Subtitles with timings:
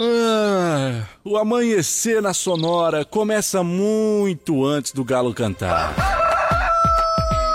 [0.00, 5.94] Ah, o amanhecer na Sonora começa muito antes do galo cantar.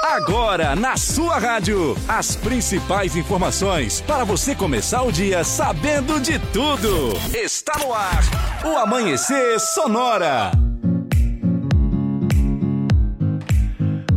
[0.01, 7.11] Agora, na sua rádio, as principais informações para você começar o dia sabendo de tudo.
[7.33, 8.23] Está no ar,
[8.63, 10.51] o Amanhecer Sonora.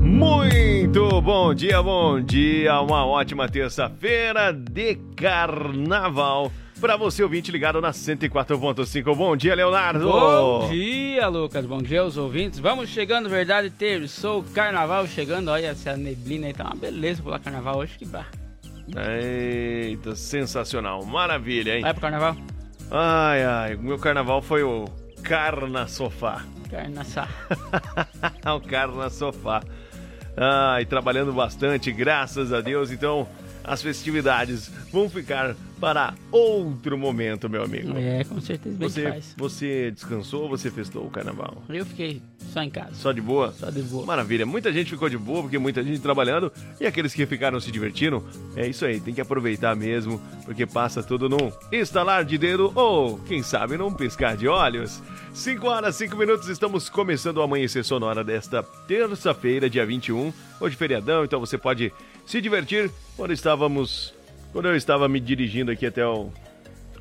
[0.01, 2.81] Muito bom dia, bom dia.
[2.81, 6.53] Uma ótima terça-feira de carnaval.
[6.83, 9.17] Para você ouvinte ligado na 104.5.
[9.17, 10.11] Bom dia, Leonardo.
[10.11, 11.65] Bom dia, Lucas.
[11.65, 12.59] Bom dia aos ouvintes.
[12.59, 15.47] Vamos chegando, verdade, terçou, carnaval chegando.
[15.47, 18.29] Olha essa neblina aí, tá uma beleza pular carnaval hoje, que bar.
[18.97, 21.05] Eita, sensacional.
[21.05, 21.83] Maravilha, hein?
[21.83, 22.37] Vai pro carnaval?
[22.91, 24.87] Ai, ai, o meu carnaval foi o
[25.23, 26.45] Carna Sofá.
[26.69, 27.29] Carna Sá.
[28.57, 29.63] o Carna Sofá.
[30.37, 32.91] Ai, trabalhando bastante, graças a Deus.
[32.91, 33.29] Então,
[33.63, 37.99] as festividades vão ficar para outro momento, meu amigo.
[37.99, 39.35] É, com certeza bem Você, faz.
[39.37, 41.61] você descansou ou você festou o carnaval?
[41.69, 42.95] Eu fiquei só em casa.
[42.95, 43.51] Só de boa?
[43.51, 44.07] Só de boa.
[44.07, 44.47] Maravilha.
[44.47, 46.53] Muita gente ficou de boa, porque muita gente trabalhando.
[46.81, 49.01] E aqueles que ficaram se divertindo, é isso aí.
[49.01, 53.93] Tem que aproveitar mesmo, porque passa tudo num estalar de dedo ou, quem sabe, num
[53.93, 55.03] piscar de olhos.
[55.35, 60.33] 5 horas, 5 minutos, estamos começando o Amanhecer Sonora desta terça-feira, dia 21.
[60.61, 61.93] Hoje feriadão, então você pode
[62.25, 64.15] se divertir quando estávamos...
[64.53, 66.29] Quando eu estava me dirigindo aqui até o,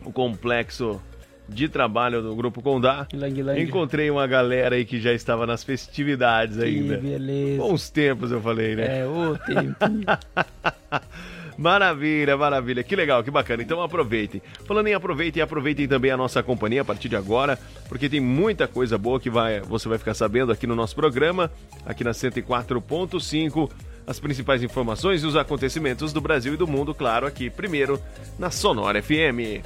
[0.05, 1.01] o complexo
[1.49, 3.61] de trabalho do Grupo Condá, Lang, lang.
[3.61, 6.97] encontrei uma galera aí que já estava nas festividades Que ainda.
[6.97, 7.61] beleza.
[7.61, 8.99] Bons tempos, eu falei, né?
[9.01, 9.75] É, ô tempo.
[11.57, 12.81] Maravilha, maravilha.
[12.83, 13.61] Que legal, que bacana.
[13.61, 14.41] Então aproveitem.
[14.65, 18.67] Falando em aproveitem, aproveitem também a nossa companhia a partir de agora, porque tem muita
[18.67, 21.51] coisa boa que vai, você vai ficar sabendo aqui no nosso programa,
[21.85, 23.69] aqui na 104.5.
[24.05, 28.01] As principais informações e os acontecimentos do Brasil e do mundo, claro, aqui primeiro
[28.37, 29.61] na Sonora FM.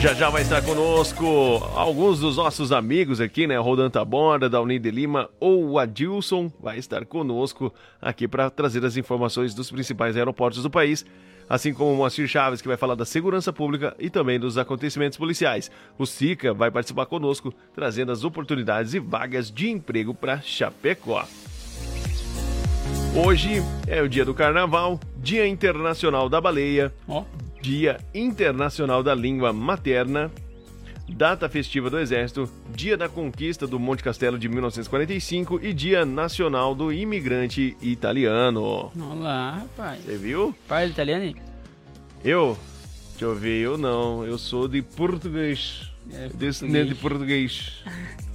[0.00, 1.24] Já já vai estar conosco
[1.74, 3.56] alguns dos nossos amigos aqui, né?
[3.56, 8.96] Rodan Taborda, da Unide Lima ou o Adilson vai estar conosco aqui para trazer as
[8.98, 11.04] informações dos principais aeroportos do país,
[11.48, 15.16] assim como o Moacir Chaves, que vai falar da segurança pública e também dos acontecimentos
[15.16, 15.70] policiais.
[15.98, 21.26] O Sica vai participar conosco, trazendo as oportunidades e vagas de emprego para Chapecó.
[23.16, 27.24] Hoje é o dia do carnaval, Dia Internacional da Baleia, Ó,
[27.62, 30.30] Dia Internacional da Língua Materna,
[31.08, 36.74] Data Festiva do Exército, Dia da Conquista do Monte Castelo de 1945 e Dia Nacional
[36.74, 38.92] do Imigrante Italiano.
[38.94, 40.04] olá, rapaz.
[40.04, 40.54] Você viu?
[40.68, 41.34] Pai italiano?
[42.22, 42.58] Eu?
[43.10, 44.24] Deixa eu ver, eu não.
[44.24, 45.90] Eu sou de português.
[46.12, 47.82] É, Descendente de português.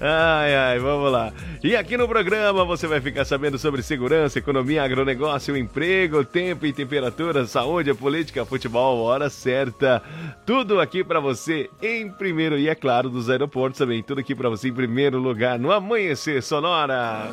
[0.00, 1.32] Ai, ai, vamos lá.
[1.62, 6.72] E aqui no programa você vai ficar sabendo sobre segurança, economia, agronegócio, emprego, tempo e
[6.72, 10.02] temperatura, saúde, política, futebol, hora certa.
[10.46, 14.02] Tudo aqui pra você em primeiro e é claro dos aeroportos também.
[14.02, 17.30] Tudo aqui pra você em primeiro lugar no Amanhecer Sonora.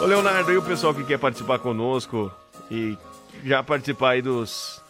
[0.00, 2.30] Ô Leonardo, e o pessoal que quer participar conosco
[2.70, 2.98] e
[3.44, 4.82] já participar aí dos,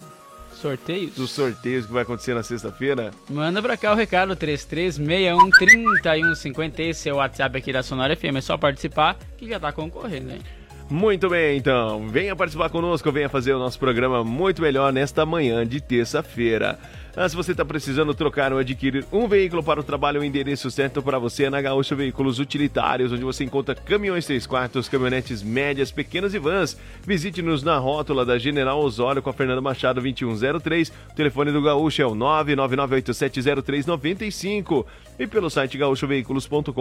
[0.65, 1.15] sorteios?
[1.15, 3.11] dos sorteios que vai acontecer na sexta-feira?
[3.29, 6.79] Manda pra cá o recado 33613150.
[6.79, 8.37] Esse é o WhatsApp aqui da Sonora FM.
[8.37, 10.41] É só participar que já tá concorrendo, hein?
[10.89, 12.09] Muito bem, então.
[12.09, 16.79] Venha participar conosco, venha fazer o nosso programa muito melhor nesta manhã de terça-feira.
[17.29, 21.01] Se você está precisando trocar ou adquirir um veículo para o trabalho, o endereço certo
[21.01, 25.93] para você é na Gaúcho Veículos Utilitários, onde você encontra caminhões 3 quartos, caminhonetes médias,
[25.93, 26.77] pequenas e vans.
[27.07, 30.89] Visite-nos na rótula da General Osório com a Fernanda Machado 2103.
[30.89, 34.85] O telefone do Gaúcho é o 999870395.
[35.17, 36.73] E pelo site gaúchoveículos.com.br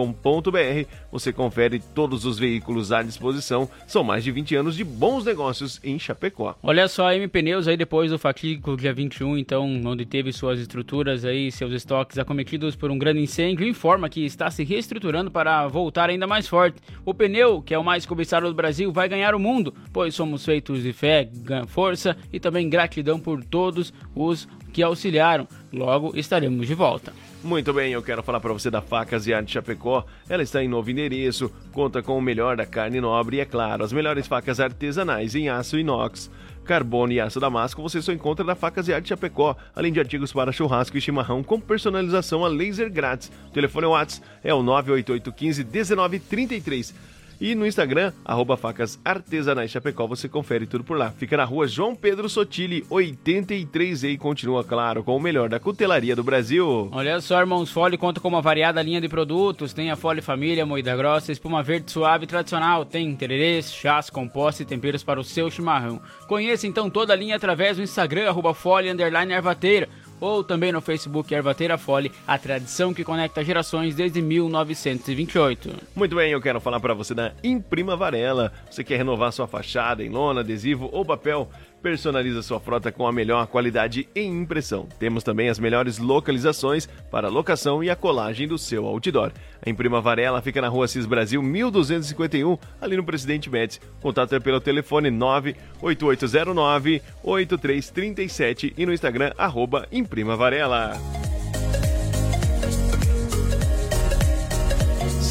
[1.12, 3.70] você confere todos os veículos à disposição.
[3.86, 6.56] São mais de 20 anos de bons negócios em Chapecó.
[6.60, 10.58] Olha só, a M Pneus aí depois do fatídico dia 21, então, onde teve suas
[10.58, 15.66] estruturas aí, seus estoques acometidos por um grande incêndio, informa que está se reestruturando para
[15.68, 16.80] voltar ainda mais forte.
[17.04, 20.44] O pneu, que é o mais cobiçado do Brasil, vai ganhar o mundo, pois somos
[20.44, 21.28] feitos de fé,
[21.66, 25.46] força e também gratidão por todos os que auxiliaram.
[25.72, 27.12] Logo estaremos de volta.
[27.44, 30.06] Muito bem, eu quero falar para você da Facas e Arte Chapecó.
[30.28, 33.84] Ela está em novo endereço, conta com o melhor da carne nobre e, é claro,
[33.84, 36.30] as melhores facas artesanais em aço inox.
[36.64, 40.32] Carbono e aço damasco você só encontra na Facas e Arte Chapecó, além de artigos
[40.32, 43.30] para churrasco e chimarrão com personalização a laser grátis.
[43.48, 47.13] O telefone WhatsApp é o 98815 1933.
[47.40, 51.10] E no Instagram, arroba facas artesanais Chapecó, você confere tudo por lá.
[51.10, 56.14] Fica na rua João Pedro Sotile, 83 e continua, claro, com o melhor da cutelaria
[56.14, 56.88] do Brasil.
[56.92, 59.72] Olha só, Irmãos Fole conta com uma variada linha de produtos.
[59.72, 62.84] Tem a Fole Família, moída grossa, espuma verde suave tradicional.
[62.84, 66.00] Tem tererês, chás, compostos e temperos para o seu chimarrão.
[66.26, 69.88] Conheça então toda a linha através do Instagram, arroba Fole, underline ervateira
[70.24, 75.70] ou também no Facebook Ervateira Fole, a tradição que conecta gerações desde 1928.
[75.94, 78.50] Muito bem, eu quero falar para você da Imprima Varela.
[78.70, 81.50] Você quer renovar sua fachada em lona, adesivo ou papel?
[81.84, 84.88] Personaliza sua frota com a melhor qualidade em impressão.
[84.98, 89.32] Temos também as melhores localizações para a locação e a colagem do seu outdoor.
[89.60, 93.80] A Imprima Varela fica na rua Cis Brasil 1251, ali no Presidente Médici.
[94.00, 100.94] Contato é pelo telefone 98809 8337 e no Instagram arroba Imprima Varela.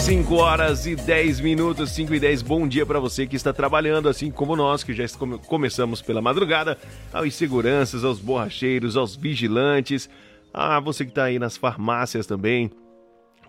[0.03, 2.41] 5 horas e 10 minutos, 5 e 10.
[2.41, 6.21] Bom dia para você que está trabalhando, assim como nós, que já come começamos pela
[6.21, 6.77] madrugada.
[7.13, 10.09] Aos seguranças, aos borracheiros, aos vigilantes,
[10.53, 12.69] a você que está aí nas farmácias também,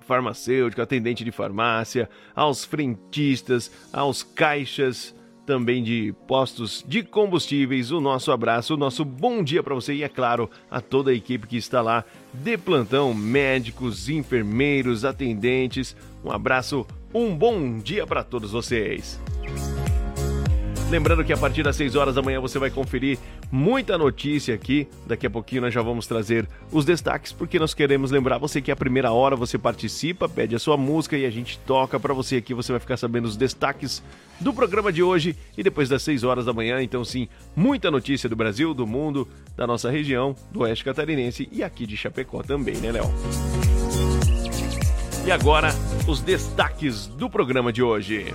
[0.06, 5.12] farmacêutico, atendente de farmácia, aos frentistas, aos caixas
[5.44, 7.90] também de postos de combustíveis.
[7.90, 11.14] O nosso abraço, o nosso bom dia para você e, é claro, a toda a
[11.14, 15.96] equipe que está lá de plantão, médicos, enfermeiros, atendentes.
[16.24, 19.20] Um abraço, um bom dia para todos vocês.
[20.90, 23.18] Lembrando que a partir das 6 horas da manhã você vai conferir
[23.50, 24.88] muita notícia aqui.
[25.06, 28.70] Daqui a pouquinho nós já vamos trazer os destaques, porque nós queremos lembrar você que
[28.70, 32.36] a primeira hora você participa, pede a sua música e a gente toca para você
[32.36, 32.54] aqui.
[32.54, 34.02] Você vai ficar sabendo os destaques
[34.40, 36.80] do programa de hoje e depois das 6 horas da manhã.
[36.82, 41.62] Então, sim, muita notícia do Brasil, do mundo, da nossa região, do Oeste Catarinense e
[41.62, 43.12] aqui de Chapecó também, né, Léo?
[45.26, 45.70] E agora,
[46.06, 48.34] os destaques do programa de hoje.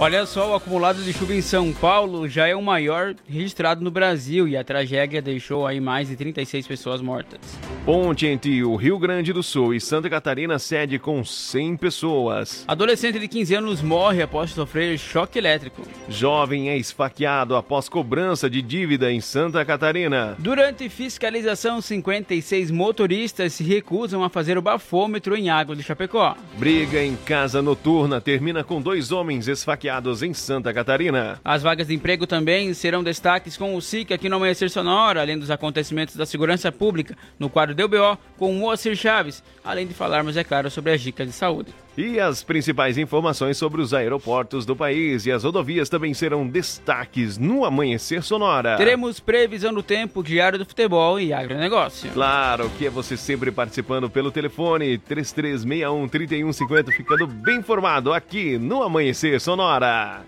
[0.00, 3.90] Olha só, o acumulado de chuva em São Paulo já é o maior registrado no
[3.90, 7.40] Brasil e a tragédia deixou aí mais de 36 pessoas mortas.
[7.84, 12.64] Ponte entre o Rio Grande do Sul e Santa Catarina cede com 100 pessoas.
[12.68, 15.82] Adolescente de 15 anos morre após sofrer choque elétrico.
[16.08, 20.36] Jovem é esfaqueado após cobrança de dívida em Santa Catarina.
[20.38, 26.36] Durante fiscalização, 56 motoristas se recusam a fazer o bafômetro em água de Chapecó.
[26.56, 29.87] Briga em casa noturna termina com dois homens esfaqueados
[30.22, 31.40] em Santa Catarina.
[31.44, 35.38] As vagas de emprego também serão destaques com o SIC aqui no Amanhecer Sonora, além
[35.38, 39.94] dos acontecimentos da segurança pública, no quadro do BO, com o Moacir Chaves, além de
[39.94, 41.72] falarmos, é claro, sobre as dicas de saúde.
[41.98, 47.36] E as principais informações sobre os aeroportos do país e as rodovias também serão destaques
[47.36, 48.76] no Amanhecer Sonora.
[48.76, 52.08] Teremos previsão do tempo, diário do futebol e agronegócio.
[52.12, 59.40] Claro que é você sempre participando pelo telefone 3361-3150, ficando bem informado aqui no Amanhecer
[59.40, 60.20] Sonora.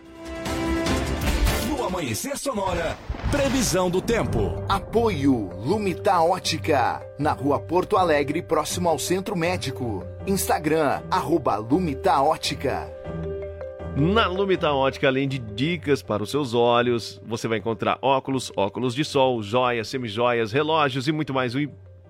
[1.69, 2.99] No Amanhecer Sonora.
[3.31, 4.61] Previsão do tempo.
[4.69, 10.05] Apoio Lumita Ótica, na rua Porto Alegre, próximo ao Centro Médico.
[10.27, 12.87] Instagram, arroba Lumita Ótica.
[13.97, 18.95] Na Lumita Ótica, além de dicas para os seus olhos, você vai encontrar óculos, óculos
[18.95, 21.55] de sol, joias, semijoias, relógios e muito mais.
[21.55, 21.61] O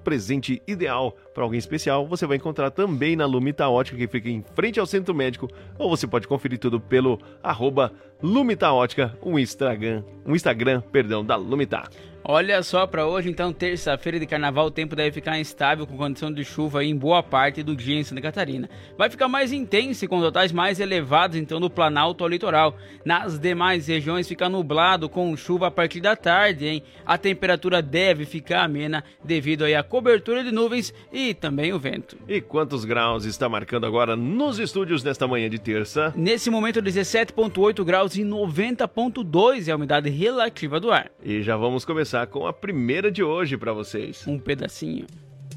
[0.03, 4.43] presente ideal para alguém especial, você vai encontrar também na Lumita Ótica, que fica em
[4.55, 5.49] frente ao Centro Médico,
[5.79, 11.37] ou você pode conferir tudo pelo arroba Lumita Ótica, um Instagram, um Instagram, perdão, da
[11.37, 11.89] Lumita.
[12.33, 16.33] Olha só para hoje, então, terça-feira de carnaval, o tempo deve ficar instável com condição
[16.33, 18.71] de chuva em boa parte do dia em Santa Catarina.
[18.97, 22.77] Vai ficar mais intenso e com totais mais elevados, então, do Planalto ao litoral.
[23.05, 26.85] Nas demais regiões fica nublado com chuva a partir da tarde, hein?
[27.05, 32.17] A temperatura deve ficar amena devido aí à cobertura de nuvens e também o vento.
[32.29, 36.15] E quantos graus está marcando agora nos estúdios nesta manhã de terça?
[36.15, 41.11] Nesse momento, 17,8 graus e 90,2 é a umidade relativa do ar.
[41.25, 44.27] E já vamos começar com a primeira de hoje para vocês.
[44.27, 45.07] Um pedacinho.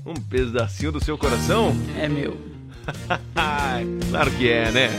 [0.06, 1.74] Um pedacinho do seu coração?
[1.98, 2.38] É meu.
[4.10, 4.90] claro que é, né?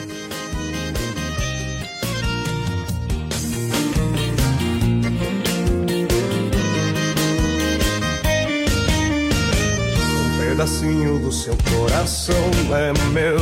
[10.16, 12.34] Um pedacinho do seu coração
[12.74, 13.36] é meu.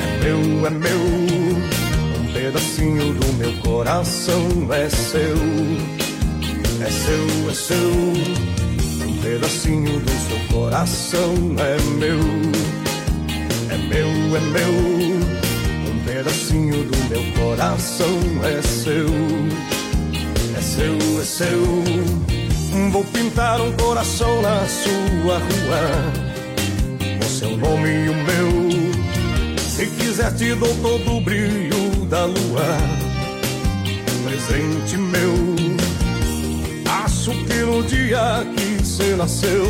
[0.00, 1.00] É meu, é meu.
[2.20, 6.05] Um pedacinho do meu coração é seu
[6.80, 9.06] é seu, é seu.
[9.06, 12.20] Um pedacinho do seu coração é meu,
[13.70, 14.74] é meu, é meu.
[15.90, 19.06] Um pedacinho do meu coração é seu,
[20.56, 21.84] é seu, é seu.
[22.90, 26.12] Vou pintar um coração na sua rua,
[27.18, 29.60] com seu nome e o meu.
[29.60, 32.78] Se quiser te dou todo o brilho da lua
[34.24, 35.85] Presente meu
[36.88, 39.64] Acho que no dia que você nasceu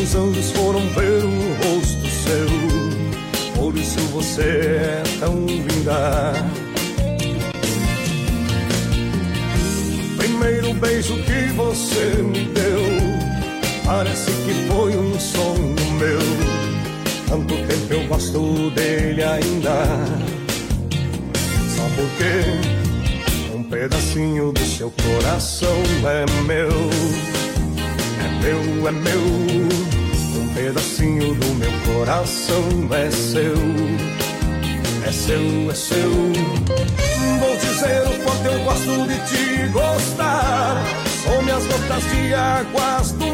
[0.00, 6.32] Os anjos foram ver o rosto seu Por isso você é tão linda
[10.16, 13.18] Primeiro beijo que você me deu
[13.88, 16.18] Parece que foi um sonho meu.
[17.26, 19.72] Tanto tempo eu gosto dele ainda.
[21.74, 22.77] Só porque
[23.70, 26.68] pedacinho do seu coração é meu.
[28.24, 29.20] É meu, é meu.
[30.40, 33.54] Um pedacinho do meu coração é seu.
[35.06, 36.10] É seu, é seu.
[37.40, 40.82] Vou dizer o quanto eu gosto de te gostar.
[41.22, 43.27] Some as gotas de águas do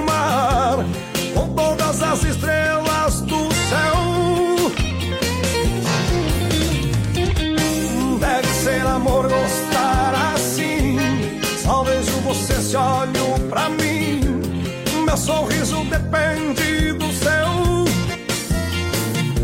[15.24, 17.84] sorriso depende do seu.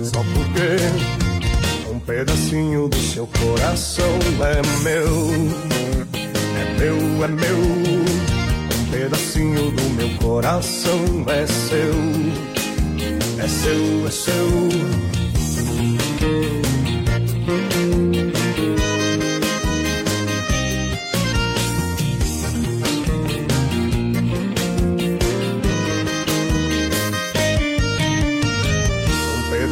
[0.04, 5.10] Só porque um pedacinho do seu coração é meu.
[6.60, 8.00] É meu, é meu
[8.90, 11.94] pedacinho do meu coração é seu,
[13.42, 15.19] é seu, é seu.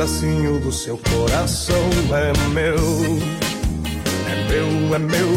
[0.08, 1.76] Pedacinho do seu coração
[2.12, 2.74] é meu,
[4.26, 5.28] é meu, é meu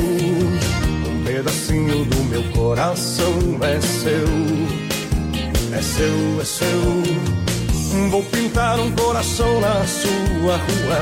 [1.26, 4.26] pedacinho do meu coração é seu,
[5.78, 8.10] é seu, é seu.
[8.10, 11.02] Vou pintar um coração na sua rua,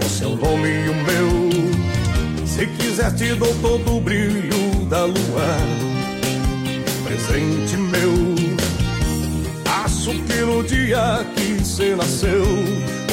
[0.00, 2.46] com seu nome e o meu.
[2.46, 5.58] Se quiser, te dou todo o brilho da lua,
[7.04, 8.31] presente meu.
[10.02, 12.42] Acho que no dia que você nasceu,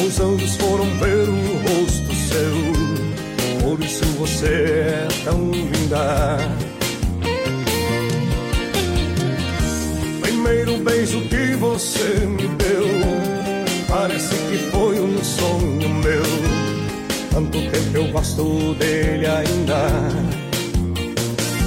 [0.03, 2.89] os anjos foram ver o rosto seu
[3.61, 6.37] por isso você é tão linda.
[10.19, 12.87] Primeiro beijo que você me deu,
[13.87, 16.23] parece que foi um sonho meu.
[17.29, 19.87] Tanto tempo eu gosto dele ainda.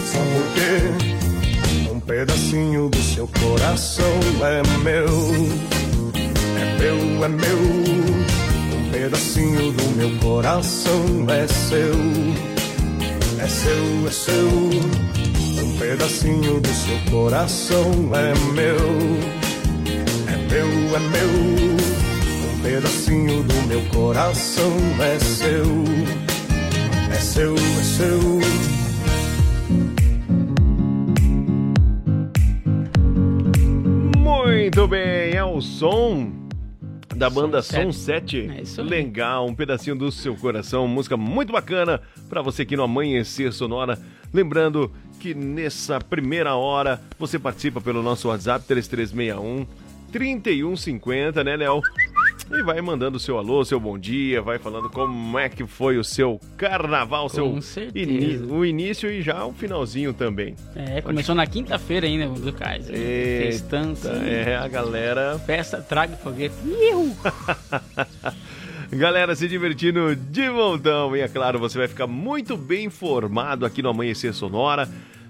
[0.04, 5.06] Só porque um pedacinho do seu coração é meu.
[6.60, 8.02] É meu, é meu
[9.02, 11.94] pedacinho do meu coração é seu,
[13.40, 14.48] é seu, é seu.
[15.64, 18.76] Um pedacinho do seu coração é meu,
[20.28, 21.76] é meu, é meu.
[22.48, 25.84] Um pedacinho do meu coração é seu,
[27.10, 28.71] é seu, é seu.
[34.74, 36.32] Muito bem, é o som
[37.14, 38.50] da banda Som 7.
[38.78, 43.52] É Legal, um pedacinho do seu coração, música muito bacana para você aqui no Amanhecer
[43.52, 43.98] Sonora.
[44.32, 49.66] Lembrando que nessa primeira hora você participa pelo nosso WhatsApp 3361
[50.10, 51.82] 3150, né, Léo?
[52.54, 55.96] E vai mandando o seu alô, seu bom dia, vai falando como é que foi
[55.96, 60.54] o seu carnaval, Com seu ini o início e já o finalzinho também.
[60.76, 62.88] É, começou na quinta-feira ainda, do Cais.
[62.88, 64.10] Festança.
[64.10, 65.38] É, a galera.
[65.38, 66.54] Festa, traga foguete.
[68.92, 71.16] Galera se divertindo de montão.
[71.16, 74.86] E é claro, você vai ficar muito bem informado aqui no Amanhecer Sonora.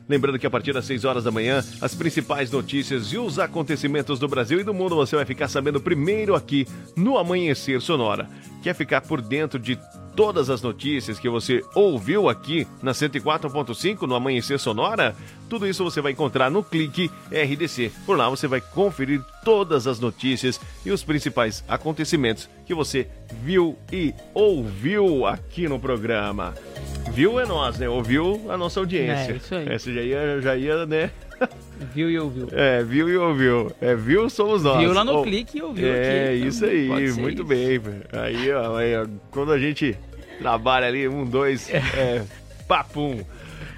[0.09, 4.19] Lembrando que a partir das 6 horas da manhã, as principais notícias e os acontecimentos
[4.19, 6.67] do Brasil e do mundo você vai ficar sabendo primeiro aqui
[6.97, 8.29] no Amanhecer Sonora.
[8.63, 9.79] Quer ficar por dentro de
[10.15, 15.15] todas as notícias que você ouviu aqui na 104.5 no Amanhecer Sonora?
[15.49, 17.93] Tudo isso você vai encontrar no Clique RDC.
[18.07, 23.09] Por lá você vai conferir todas as notícias e os principais acontecimentos que você
[23.43, 26.55] viu e ouviu aqui no programa.
[27.13, 27.89] Viu é nós, né?
[27.89, 29.33] Ouviu a nossa audiência.
[29.33, 29.69] É, isso aí.
[29.69, 31.11] Essa já ia, já ia né?
[31.93, 32.49] Viu e ouviu.
[32.53, 33.73] É, viu e ouviu.
[33.81, 34.79] É, viu somos nós.
[34.79, 36.09] Viu lá no oh, clique e ouviu é, aqui.
[36.09, 37.45] É, isso aí, muito isso.
[37.45, 37.81] bem.
[38.13, 39.97] Aí, ó, aí, ó, quando a gente
[40.39, 42.25] trabalha ali, um, dois, é, é
[42.69, 43.21] papum.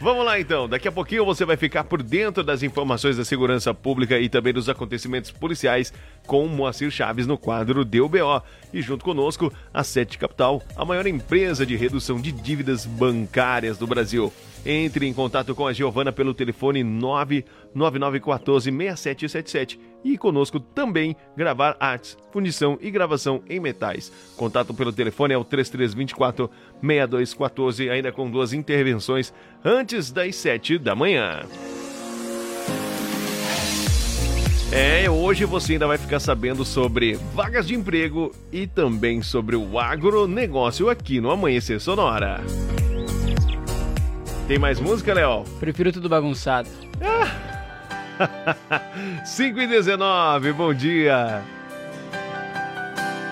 [0.05, 3.73] Vamos lá então, daqui a pouquinho você vai ficar por dentro das informações da segurança
[3.73, 5.95] pública e também dos acontecimentos policiais
[6.27, 8.43] com Moacir Chaves no quadro DUBO.
[8.71, 13.87] E junto conosco, a Sete Capital, a maior empresa de redução de dívidas bancárias do
[13.87, 14.31] Brasil.
[14.67, 22.79] Entre em contato com a Giovana pelo telefone 999146777 e conosco também gravar artes, fundição
[22.81, 24.11] e gravação em metais.
[24.37, 29.33] Contato pelo telefone é o 3324 6214, ainda com duas intervenções
[29.65, 31.43] antes das 7 da manhã.
[34.73, 39.79] É, hoje você ainda vai ficar sabendo sobre vagas de emprego e também sobre o
[39.79, 42.41] agronegócio aqui no Amanhecer Sonora.
[44.47, 45.45] Tem mais música, Léo?
[45.59, 46.69] Prefiro tudo bagunçado.
[49.25, 51.43] 5 e 19, bom dia.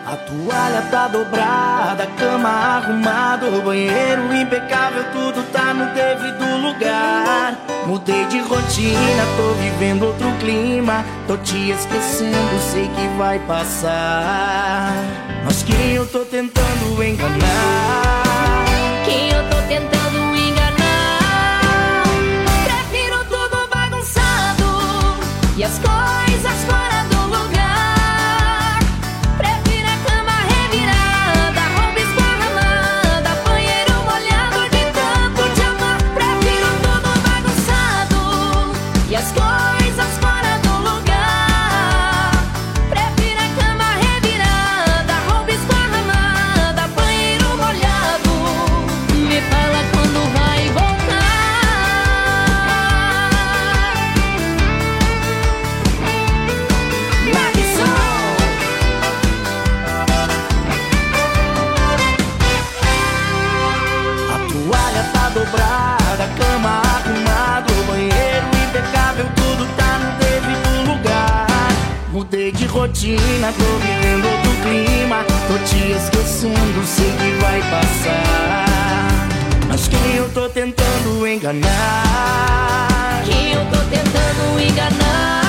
[0.07, 7.57] A toalha tá dobrada, a cama arrumada, o banheiro impecável, tudo tá no devido lugar.
[7.87, 14.93] Mudei de rotina, tô vivendo outro clima, tô te esquecendo, sei que vai passar.
[15.45, 18.65] Mas quem eu tô tentando enganar?
[19.05, 19.62] Quem eu tô
[73.03, 79.29] rotina, tô vivendo outro clima, tô te esquecendo, sei que vai passar.
[79.69, 81.63] Mas quem eu tô tentando enganar?
[83.25, 85.42] que eu tô tentando enganar.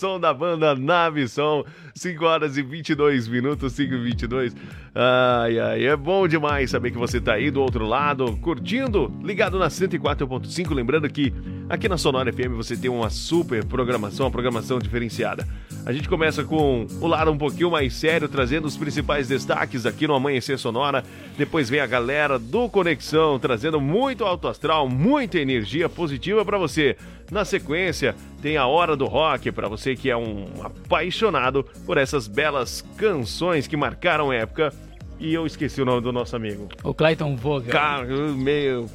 [0.00, 1.62] Som da banda Nave Som.
[1.94, 4.56] 5 horas e 22 minutos, 5 e 22.
[4.94, 9.58] Ai, ai, é bom demais saber que você tá aí do outro lado, curtindo, ligado
[9.58, 10.74] na 104.5.
[10.74, 11.32] Lembrando que
[11.68, 15.46] aqui na Sonora FM você tem uma super programação, uma programação diferenciada.
[15.84, 20.06] A gente começa com o lado um pouquinho mais sério, trazendo os principais destaques aqui
[20.06, 21.04] no Amanhecer Sonora.
[21.36, 26.96] Depois vem a galera do Conexão, trazendo muito alto astral, muita energia positiva para você.
[27.30, 32.26] Na sequência, tem a Hora do Rock, para você que é um apaixonado por essas
[32.26, 34.72] belas canções que marcaram época.
[35.18, 36.68] E eu esqueci o nome do nosso amigo.
[36.82, 37.70] O Clayton Vogel.
[37.70, 38.88] Carlos, meu.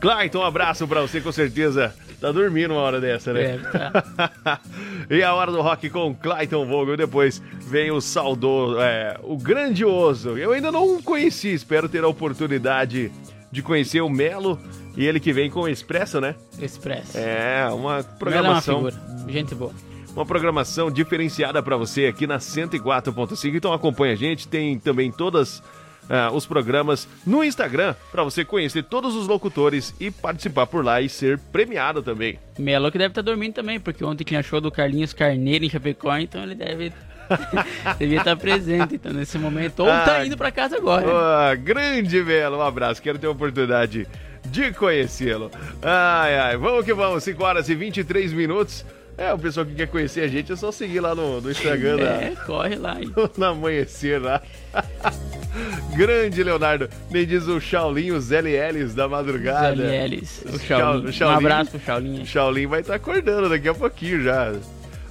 [0.00, 1.94] Clayton, um abraço pra você, com certeza.
[2.20, 3.54] Tá dormindo uma hora dessa, né?
[3.54, 4.60] É, tá.
[5.08, 6.96] e a hora do rock com Clayton Vogel.
[6.96, 10.36] Depois vem o saudoso, é, o grandioso.
[10.36, 13.12] Eu ainda não conheci, espero ter a oportunidade
[13.50, 14.58] de conhecer o Melo.
[14.96, 16.34] E ele que vem com o Expresso, né?
[16.60, 17.14] Express.
[17.16, 18.76] É, uma uma programação.
[18.76, 18.94] figura.
[19.28, 19.72] Gente boa.
[20.14, 23.54] Uma programação diferenciada para você aqui na 104.5.
[23.54, 25.62] Então acompanha a gente, tem também todas
[26.10, 31.00] ah, os programas no Instagram para você conhecer todos os locutores e participar por lá
[31.00, 32.38] e ser premiado também.
[32.58, 36.14] Melo que deve estar dormindo também, porque ontem tinha show do Carlinhos Carneiro em Chapecó,
[36.18, 36.92] então ele deve.
[37.98, 39.80] devia estar presente, então, nesse momento.
[39.80, 41.06] Ou tá Ah, indo pra casa agora.
[41.08, 43.00] Ah, grande Melo, um abraço.
[43.00, 44.06] Quero ter a oportunidade
[44.46, 45.50] de conhecê-lo.
[45.82, 47.22] Ai, ai, vamos que vamos.
[47.24, 48.84] 5 horas e 23 minutos.
[49.16, 51.96] É, o pessoal que quer conhecer a gente é só seguir lá no, no Instagram
[51.98, 52.98] da, É, corre lá.
[53.00, 53.12] hein?
[53.36, 54.40] no amanhecer lá.
[55.94, 56.88] Grande Leonardo.
[57.10, 59.74] Nem diz o Shaolin, os LLs da madrugada.
[59.82, 61.12] LLs, o Shao- Shaolin.
[61.12, 61.34] Shaolin.
[61.34, 62.22] Um abraço pro Shaolin.
[62.22, 64.52] O Shaolin vai estar acordando daqui a pouquinho já.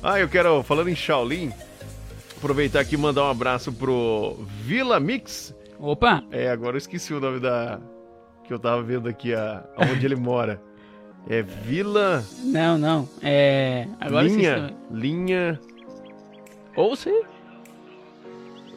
[0.02, 1.52] Ah, eu quero, falando em Shaolin,
[2.38, 5.54] aproveitar aqui e mandar um abraço pro Vila Mix.
[5.80, 7.80] Opa, É, agora eu esqueci o nome da.
[8.52, 10.62] Que eu tava vendo aqui, a, aonde ele mora.
[11.30, 13.10] É Vila não, não.
[13.22, 13.88] É.
[13.98, 14.74] Agora Linha.
[14.92, 15.60] Linha.
[16.76, 17.24] Ou você.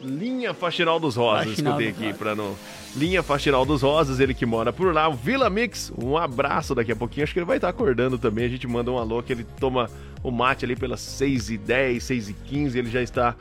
[0.01, 2.17] Linha Faxinal dos Rosas, Faxinal escutei aqui Rosas.
[2.17, 2.55] pra não.
[2.95, 5.09] Linha Faxinal dos Rosas, ele que mora por lá.
[5.09, 7.25] O Vila Mix, um abraço daqui a pouquinho.
[7.25, 8.45] Acho que ele vai estar acordando também.
[8.45, 9.89] A gente manda um alô que ele toma
[10.23, 12.75] o mate ali pelas 6h10, 6h15.
[12.75, 13.35] Ele já está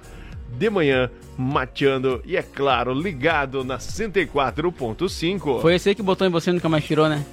[0.59, 5.61] de manhã mateando e, é claro, ligado na 104.5.
[5.61, 7.25] Foi esse aí que botou em você e nunca mais tirou, né?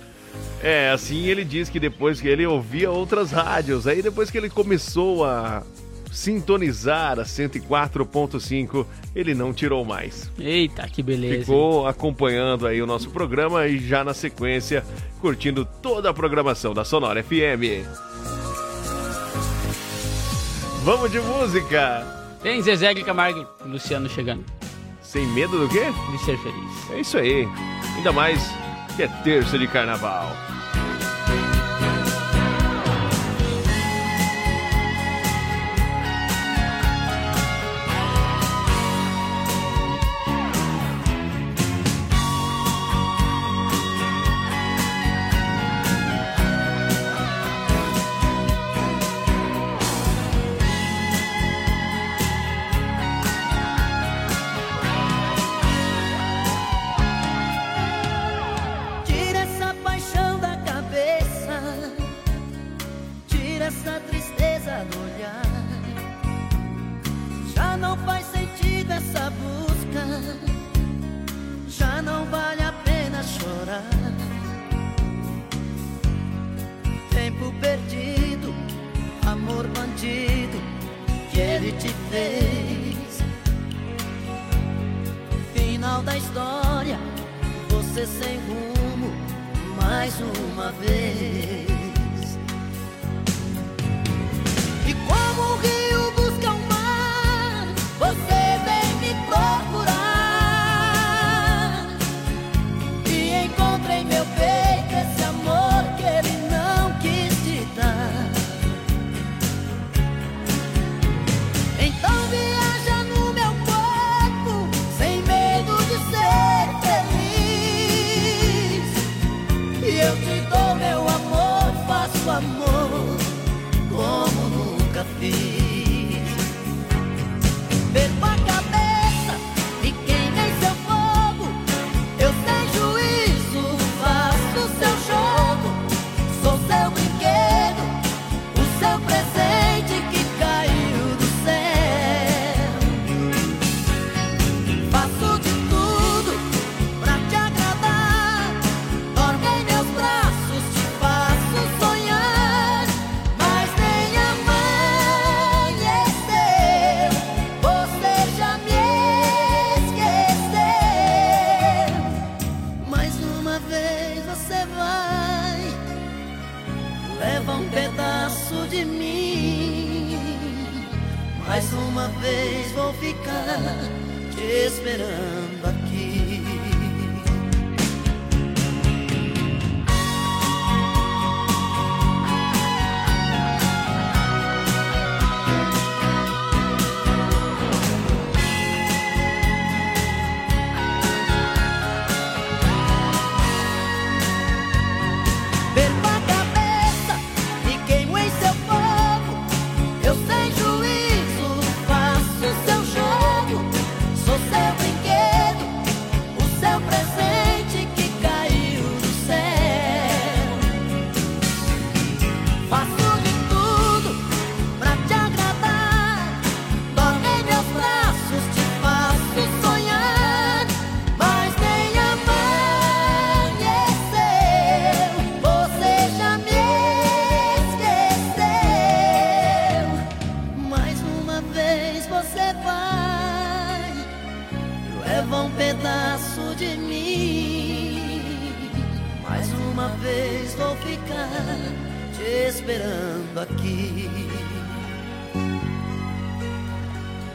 [0.64, 4.50] É, assim ele diz que depois que ele ouvia outras rádios, aí depois que ele
[4.50, 5.64] começou a
[6.12, 10.30] sintonizar a 104.5, ele não tirou mais.
[10.38, 11.40] Eita, que beleza.
[11.40, 14.84] Ficou acompanhando aí o nosso programa e já na sequência
[15.20, 17.86] curtindo toda a programação da Sonora FM.
[20.84, 22.21] Vamos de música!
[22.42, 24.44] Tem Zezé Camargo e Luciano chegando.
[25.02, 25.86] Sem medo do quê?
[26.12, 26.92] De ser feliz.
[26.92, 27.48] É isso aí.
[27.98, 28.42] Ainda mais
[28.96, 30.32] que é terça de carnaval.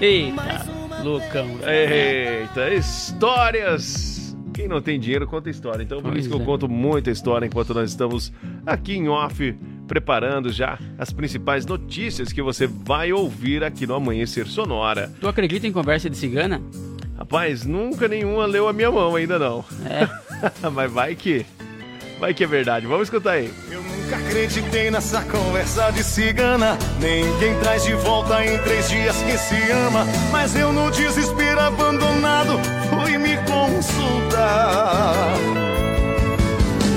[0.06, 0.66] Eita.
[1.02, 1.48] Loucão.
[1.66, 4.36] Eita, histórias.
[4.54, 5.82] Quem não tem dinheiro conta história.
[5.82, 6.44] Então por Pois isso que eu é.
[6.44, 8.32] conto muita história enquanto nós estamos
[8.64, 9.52] aqui em off,
[9.88, 15.12] preparando já as principais notícias que você vai ouvir aqui no Amanhecer Sonora.
[15.20, 16.62] Tu acredita em conversa de cigana?
[17.18, 19.64] Rapaz, nunca nenhuma leu a minha mão ainda não.
[19.84, 20.08] É.
[20.70, 21.44] Mas vai que.
[22.20, 22.86] Vai que é verdade.
[22.86, 23.50] Vamos escutar aí.
[23.70, 26.78] Eu nunca acreditei nessa conversa de cigana.
[27.00, 30.06] Ninguém traz de volta em três dias quem se ama.
[30.30, 35.14] Mas eu, no desespero abandonado, fui me consultar.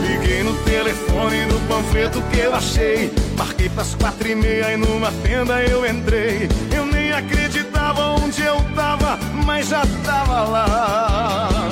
[0.02, 3.12] Liguei no telefone do panfleto que eu achei.
[3.38, 6.48] Marquei pras quatro e meia e numa tenda eu entrei.
[6.72, 11.70] Eu nem acreditava onde eu tava, mas já tava lá.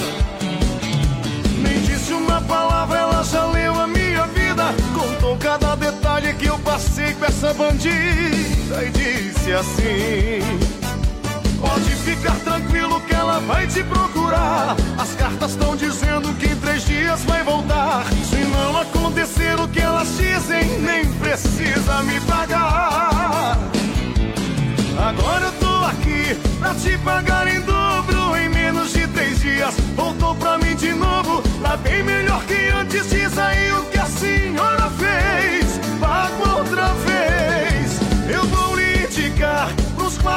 [6.38, 10.78] Que eu passei com essa bandida e disse assim:
[11.60, 14.76] Pode ficar tranquilo que ela vai te procurar.
[14.98, 18.06] As cartas estão dizendo que em três dias vai voltar.
[18.30, 23.58] Se não acontecer o que elas dizem, nem precisa me pagar.
[25.00, 29.76] Agora eu tô aqui pra te pagar em dobro em menos de três dias.
[29.96, 33.10] Voltou pra mim de novo, tá bem melhor que antes.
[33.10, 33.97] Diz aí o que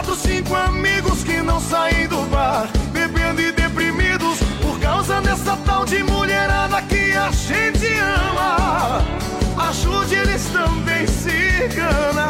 [0.00, 5.84] quatro, cinco amigos que não saem do bar, bebendo e deprimidos por causa dessa tal
[5.84, 9.04] de mulherada que a gente ama.
[9.68, 12.24] Ajude eles também, cigana.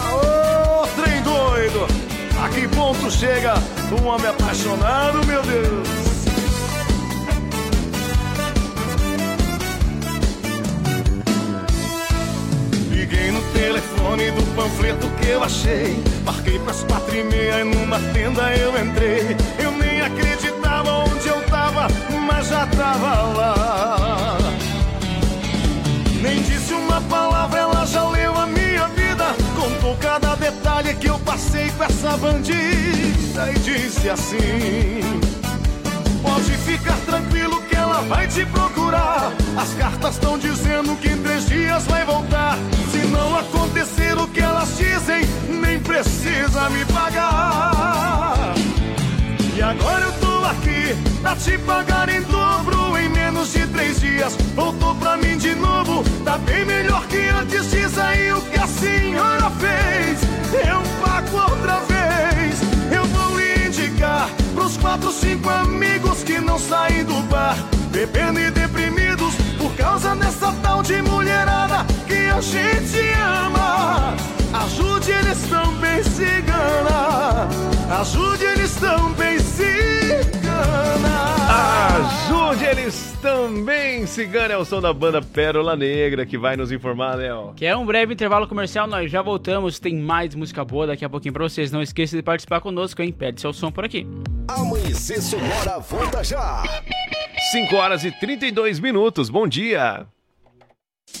[0.00, 1.86] Ô, trem doido!
[2.42, 3.54] A que ponto chega
[4.02, 6.07] um homem apaixonado, meu Deus?
[13.08, 15.96] Liguei no telefone do panfleto que eu achei.
[16.26, 19.34] Marquei pras quatro e meia e numa tenda eu entrei.
[19.58, 21.88] Eu nem acreditava onde eu tava,
[22.26, 24.38] mas já tava lá.
[26.20, 29.34] Nem disse uma palavra, ela já leu a minha vida.
[29.56, 35.00] Contou cada detalhe que eu passei com essa bandida e disse assim:
[36.22, 37.62] Pode ficar tranquilo
[37.98, 39.32] ela vai te procurar.
[39.56, 42.56] As cartas estão dizendo que em três dias vai voltar.
[42.92, 48.54] Se não acontecer o que elas dizem, nem precisa me pagar.
[49.56, 54.36] E agora eu tô aqui pra te pagar em dobro em menos de três dias.
[54.54, 57.70] Voltou pra mim de novo, tá bem melhor que antes.
[57.70, 60.20] Diz aí o que a senhora fez.
[60.52, 62.60] Eu pago outra vez.
[62.92, 67.56] Eu vou lhe indicar pros quatro, cinco amigos que não saem do bar,
[67.92, 74.16] bebendo e deprimidos por causa dessa tal de mulherada que a gente ama.
[74.52, 77.48] Ajude eles também, cigana.
[78.00, 80.47] Ajude eles também, cigana.
[81.50, 87.16] Ajude eles também, Cigana é o som da banda Pérola Negra que vai nos informar,
[87.16, 87.52] Léo.
[87.56, 89.78] Que é um breve intervalo comercial, nós já voltamos.
[89.78, 91.70] Tem mais música boa daqui a pouquinho pra vocês.
[91.72, 93.12] Não esqueça de participar conosco, hein?
[93.12, 94.06] Pede seu som por aqui.
[94.48, 96.62] Amanhecer Sonora volta já.
[97.50, 100.06] 5 horas e 32 minutos, bom dia.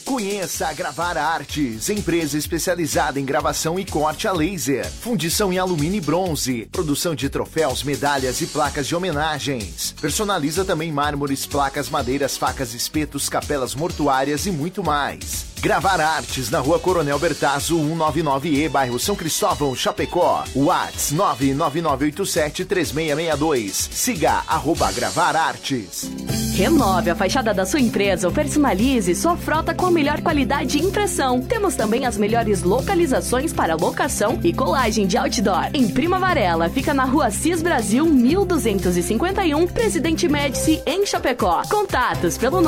[0.04, 5.98] Conheça a Gravar Artes, empresa especializada em gravação e corte a laser, fundição em alumínio
[5.98, 9.94] e bronze, produção de troféus, medalhas e placas de homenagens.
[10.00, 15.47] Personaliza também mármores, placas, madeiras, facas, espetos, capelas mortuárias e muito mais.
[15.60, 20.44] Gravar Artes na rua Coronel Bertazzo, 199E, bairro São Cristóvão, Chapecó.
[20.54, 23.88] Whats 999873662.
[23.90, 26.08] Siga arroba Gravar Artes.
[26.54, 30.84] Renove a fachada da sua empresa ou personalize sua frota com a melhor qualidade de
[30.84, 31.40] impressão.
[31.40, 35.70] Temos também as melhores localizações para locação e colagem de outdoor.
[35.74, 41.62] Em Prima Varela, fica na rua Cis Brasil 1251, Presidente Médici, em Chapecó.
[41.68, 42.60] Contatos pelo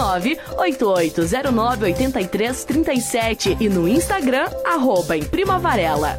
[2.84, 6.18] 988098337 e no Instagram, arroba em Prima Varela.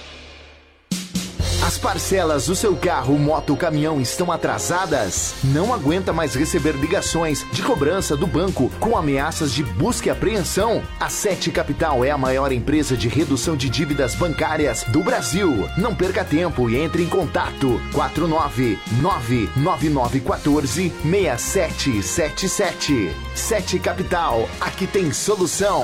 [1.63, 5.35] As parcelas do seu carro, moto caminhão estão atrasadas?
[5.43, 10.81] Não aguenta mais receber ligações de cobrança do banco com ameaças de busca e apreensão?
[10.99, 15.69] A Sete Capital é a maior empresa de redução de dívidas bancárias do Brasil.
[15.77, 23.15] Não perca tempo e entre em contato 4999914 6777.
[23.35, 25.83] Sete Capital, aqui tem solução.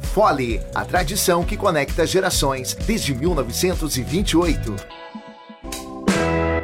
[0.13, 5.00] Fole, a tradição que conecta gerações desde 1928.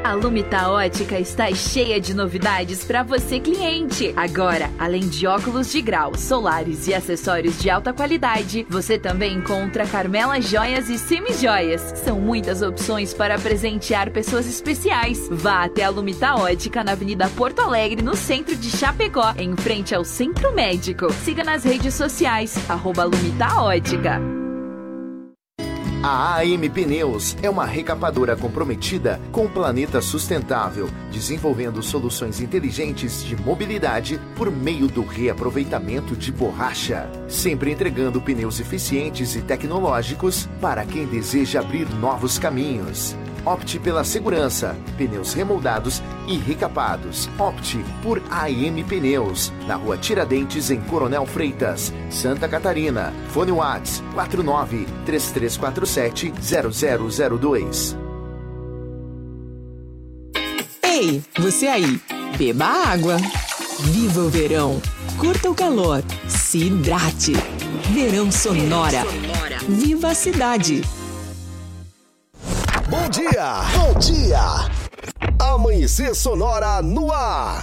[0.04, 4.14] A Lumita Ótica está cheia de novidades para você cliente.
[4.16, 9.86] Agora, além de óculos de grau, solares e acessórios de alta qualidade, você também encontra
[9.86, 11.82] Carmela Joias e Semi Joias.
[12.06, 15.28] São muitas opções para presentear pessoas especiais.
[15.30, 19.94] Vá até a Lumita Ótica na Avenida Porto Alegre, no centro de Chapecó, em frente
[19.94, 21.12] ao Centro Médico.
[21.12, 24.47] Siga nas redes sociais, arroba Lumita Ótica.
[26.04, 33.36] A AM Pneus é uma recapadora comprometida com o planeta sustentável, desenvolvendo soluções inteligentes de
[33.36, 41.08] mobilidade por meio do reaproveitamento de borracha, sempre entregando pneus eficientes e tecnológicos para quem
[41.08, 43.16] deseja abrir novos caminhos.
[43.48, 47.30] Opte pela segurança, pneus remoldados e recapados.
[47.40, 53.14] Opte por AM Pneus, na rua Tiradentes, em Coronel Freitas, Santa Catarina.
[53.30, 57.98] Fone Whats 49 3347 0002.
[60.84, 62.02] Ei, você aí,
[62.38, 63.16] beba água.
[63.80, 64.82] Viva o verão.
[65.18, 66.04] Curta o calor.
[66.28, 67.32] Se hidrate.
[67.94, 69.06] Verão Sonora.
[69.70, 70.82] Viva a cidade.
[72.90, 74.40] Bom dia, bom dia.
[75.40, 77.60] Amanhecer Sonora no ar.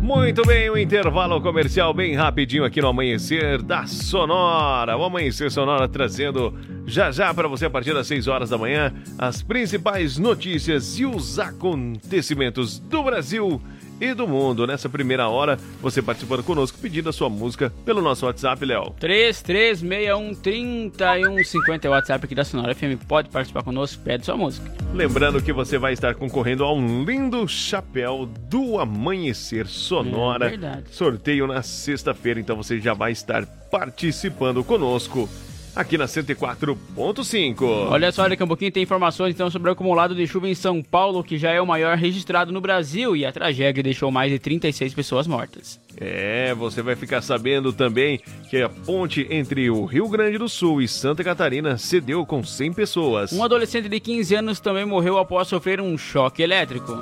[0.00, 4.96] Muito bem, o intervalo comercial bem rapidinho aqui no Amanhecer da Sonora.
[4.96, 6.54] O Amanhecer Sonora trazendo
[6.86, 11.04] já já para você a partir das 6 horas da manhã as principais notícias e
[11.04, 13.60] os acontecimentos do Brasil
[14.02, 14.66] e do mundo.
[14.66, 18.92] Nessa primeira hora, você participando conosco pedindo a sua música pelo nosso WhatsApp, Léo.
[19.00, 22.96] 33613150 é o WhatsApp aqui da Sonora FM.
[23.06, 24.68] Pode participar conosco, pede sua música.
[24.92, 30.46] Lembrando que você vai estar concorrendo a um lindo chapéu do Amanhecer Sonora.
[30.46, 30.82] É verdade.
[30.90, 35.28] Sorteio na sexta-feira, então você já vai estar participando conosco
[35.74, 37.62] aqui na 104.5.
[37.62, 40.54] Olha só, daqui a um pouquinho tem informações então sobre o acumulado de chuva em
[40.54, 44.30] São Paulo, que já é o maior registrado no Brasil e a tragédia deixou mais
[44.30, 45.80] de 36 pessoas mortas.
[45.96, 50.82] É, você vai ficar sabendo também que a ponte entre o Rio Grande do Sul
[50.82, 53.32] e Santa Catarina cedeu com 100 pessoas.
[53.32, 56.92] Um adolescente de 15 anos também morreu após sofrer um choque elétrico.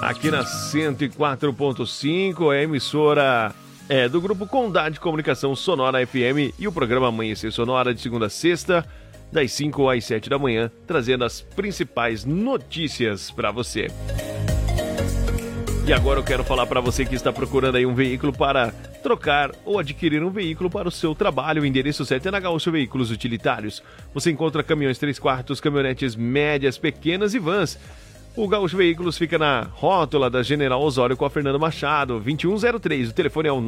[0.00, 3.52] Aqui na 104.5, a emissora
[3.88, 8.26] é do grupo Condade de Comunicação Sonora FM e o programa Amanhecer Sonora de segunda
[8.26, 8.86] a sexta,
[9.32, 13.88] das 5 às 7 da manhã, trazendo as principais notícias para você.
[15.86, 18.72] E agora eu quero falar para você que está procurando aí um veículo para
[19.02, 21.62] trocar ou adquirir um veículo para o seu trabalho.
[21.62, 23.82] O endereço certo é na Gaúcho Veículos Utilitários.
[24.12, 27.78] Você encontra caminhões 3 quartos, caminhonetes médias, pequenas e vans.
[28.38, 33.10] O Gaúcho Veículos fica na rótula da General Osório com a Fernando Machado, 2103.
[33.10, 33.60] O telefone é o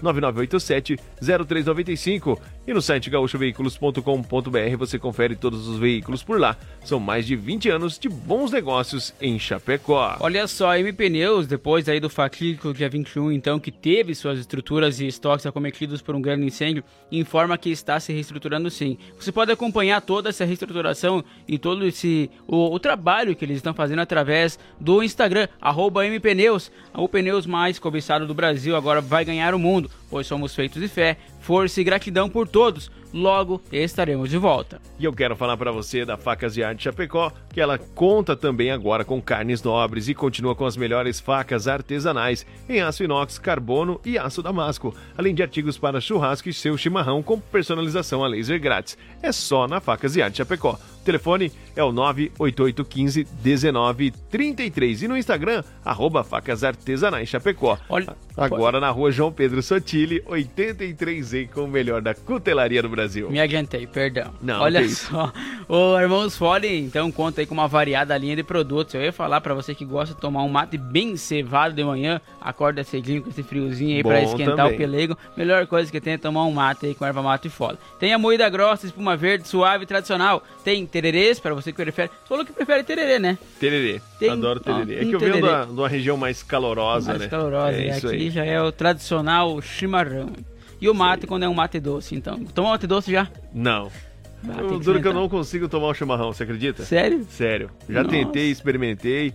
[0.00, 2.40] 99987-0395.
[2.66, 6.56] E no site gaúchoveículos.com.br você confere todos os veículos por lá.
[6.86, 10.16] São mais de 20 anos de bons negócios em Chapecó.
[10.20, 14.38] Olha só, a M Pneus, depois aí do fatídico dia 21, então, que teve suas
[14.38, 18.96] estruturas e estoques acometidos por um grande incêndio, informa que está se reestruturando sim.
[19.20, 23.74] Você pode acompanhar toda essa reestruturação e todo esse o, o trabalho que eles estão
[23.74, 29.54] fazendo através do Instagram, arroba MPneus, o pneus mais cobiçado do Brasil, agora vai ganhar
[29.54, 32.90] o mundo, pois somos feitos de fé, força e gratidão por todos.
[33.12, 34.80] Logo estaremos de volta.
[34.98, 38.70] E eu quero falar para você da Facas e Arte Chapecó, que ela conta também
[38.70, 43.98] agora com carnes nobres e continua com as melhores facas artesanais em aço inox, carbono
[44.04, 48.60] e aço damasco, além de artigos para churrasco e seu chimarrão com personalização a laser
[48.60, 48.98] grátis.
[49.22, 50.78] É só na Facas e Arte Chapecó.
[51.08, 57.78] Telefone é o 98815 1933 e no Instagram, arroba facas artesanais Chapecó.
[57.88, 63.28] Olha, Agora na rua João Pedro Sotile, 83E, com o melhor da cutelaria do Brasil.
[63.28, 64.32] Me adiantei, perdão.
[64.40, 65.32] Não, Olha só.
[65.68, 68.94] O Irmãos Fole, então, conta aí com uma variada linha de produtos.
[68.94, 72.20] Eu ia falar pra você que gosta de tomar um mate bem cevado de manhã,
[72.40, 74.74] acorda cedinho com esse friozinho aí pra Bom esquentar também.
[74.74, 75.18] o pelego.
[75.36, 77.76] Melhor coisa que tem é tomar um mate aí com erva mate e fole.
[77.98, 80.44] Tem a moída grossa, espuma verde, suave e tradicional.
[80.62, 82.08] Tem tererês, pra você que prefere.
[82.08, 83.38] Você falou que prefere tererê, né?
[83.60, 84.00] Tererê.
[84.18, 84.96] Tem- Adoro tererê.
[84.96, 87.28] ó, é que eu venho da- de uma região mais calorosa, mais né?
[87.28, 87.76] calorosa.
[87.76, 88.30] É e isso aqui aí.
[88.30, 90.32] já é o tradicional chimarrão.
[90.80, 92.44] E o mate quando é um mate doce, então.
[92.46, 93.28] Tomou mate doce já?
[93.54, 93.90] Não.
[94.48, 96.84] Ah, eu que que eu não consigo tomar o chimarrão, você acredita?
[96.84, 97.26] Sério?
[97.30, 97.70] Sério.
[97.88, 98.14] Já Nossa.
[98.16, 99.34] tentei, experimentei.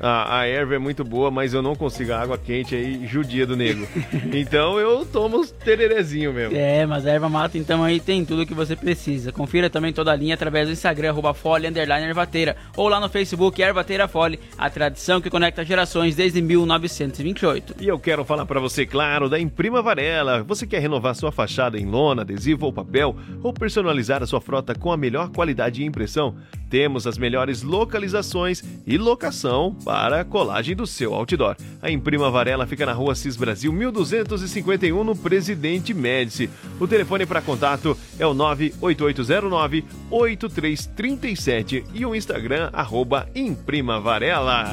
[0.00, 3.46] A, a erva é muito boa, mas eu não consigo a água quente aí, judia
[3.46, 3.86] do nego.
[4.32, 6.56] então eu tomo os tererezinho mesmo.
[6.56, 9.32] É, mas a erva mata então aí tem tudo o que você precisa.
[9.32, 12.56] Confira também toda a linha através do Instagram, arroba fole, underline ervateira.
[12.76, 17.76] Ou lá no Facebook, Ervateira Fole, a tradição que conecta gerações desde 1928.
[17.80, 20.42] E eu quero falar para você, claro, da Imprima Varela.
[20.44, 24.74] Você quer renovar sua fachada em lona, adesivo ou papel, ou personalizar a sua frota
[24.74, 26.36] com a melhor qualidade de impressão?
[26.68, 31.56] Temos as melhores localizações e locação para a colagem do seu outdoor.
[31.80, 36.50] A Imprima Varela fica na rua Cis Brasil 1251, no Presidente Médici.
[36.80, 44.66] O telefone para contato é o 98809 8337 e o Instagram, arroba Imprima Varela.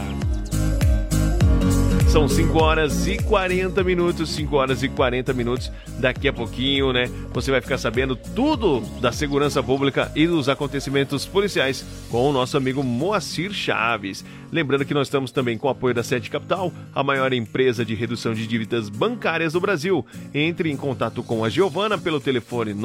[2.13, 5.71] São 5 horas e 40 minutos, 5 horas e 40 minutos.
[5.97, 7.09] Daqui a pouquinho, né?
[7.33, 12.55] Você vai ficar sabendo tudo da segurança pública e dos acontecimentos policiais com o nosso
[12.55, 14.23] amigo Moacir Chaves.
[14.51, 17.95] Lembrando que nós estamos também com o apoio da Sede Capital, a maior empresa de
[17.95, 20.05] redução de dívidas bancárias do Brasil.
[20.31, 22.75] Entre em contato com a Giovana pelo telefone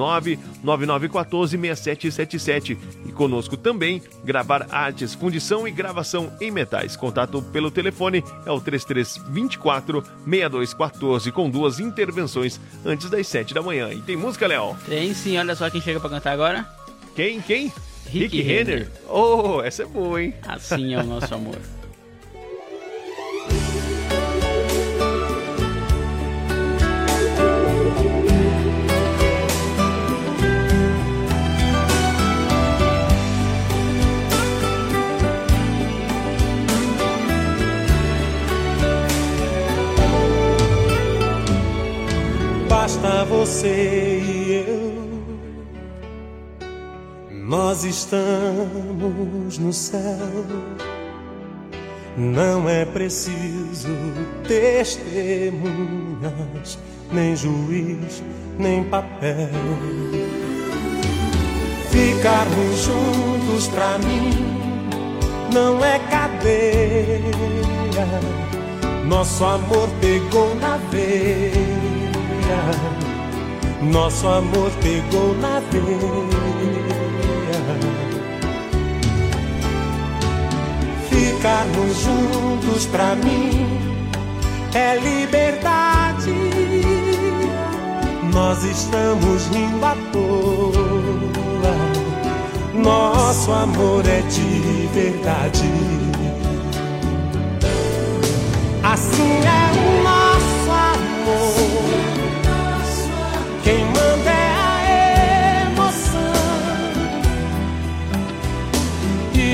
[0.65, 6.97] 999146777 e conosco também gravar artes, fundição e gravação em metais.
[6.97, 8.59] Contato pelo telefone é o
[9.25, 13.91] 3324 6214 com duas intervenções antes das 7 da manhã.
[13.93, 14.77] E tem música, Léo?
[14.87, 16.67] Tem sim, olha só quem chega pra cantar agora.
[17.15, 17.41] Quem?
[17.41, 17.73] Quem?
[18.07, 18.89] Rick Renner.
[19.09, 20.35] Oh, essa é boa, hein?
[20.47, 21.59] Assim é o nosso amor.
[43.01, 44.99] Basta você e eu.
[47.31, 50.45] Nós estamos no céu.
[52.17, 53.97] Não é preciso
[54.47, 55.57] testemunhas,
[57.13, 58.21] nem juiz,
[58.59, 59.49] nem papel.
[61.91, 64.31] Ficarmos juntos pra mim
[65.55, 67.23] não é cadeia.
[69.07, 71.68] Nosso amor pegou na veia.
[73.83, 75.89] Nosso amor pegou na veia.
[81.09, 83.79] Ficarmos juntos pra mim
[84.75, 86.35] é liberdade.
[88.33, 91.75] Nós estamos rindo à toa.
[92.75, 95.71] Nosso amor é de verdade.
[98.83, 99.98] Assim é o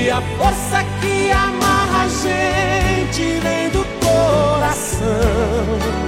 [0.05, 6.04] e a força que amarra a gente vem do coração.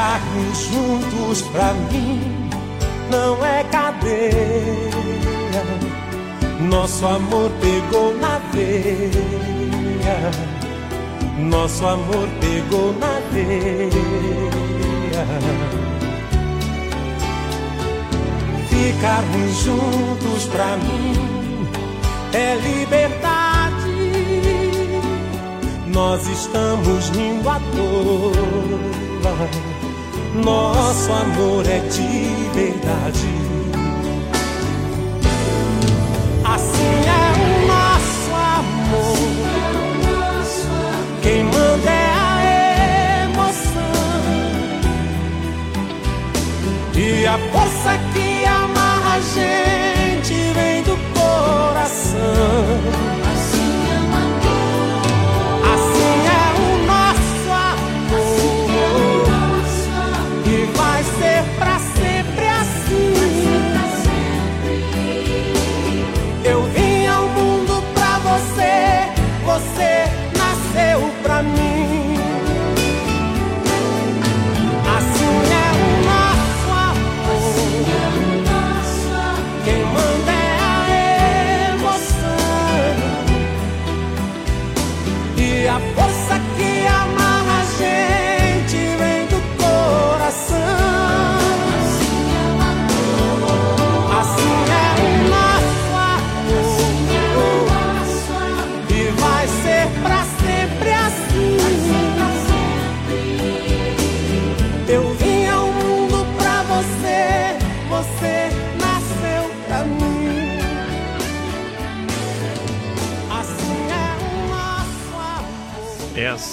[0.00, 2.48] Ficarmos juntos pra mim
[3.10, 4.32] não é cadeia.
[6.58, 10.30] Nosso amor pegou na veia.
[11.38, 13.90] Nosso amor pegou na veia.
[18.70, 21.12] Ficarmos juntos pra mim
[22.32, 23.50] é liberdade.
[25.88, 29.69] nós estamos rindo à toa.
[30.34, 33.28] Nosso amor é de verdade.
[36.44, 39.18] Assim é o nosso amor.
[41.20, 43.82] Quem manda é a emoção
[46.94, 53.19] e a força que amarra a gente vem do coração.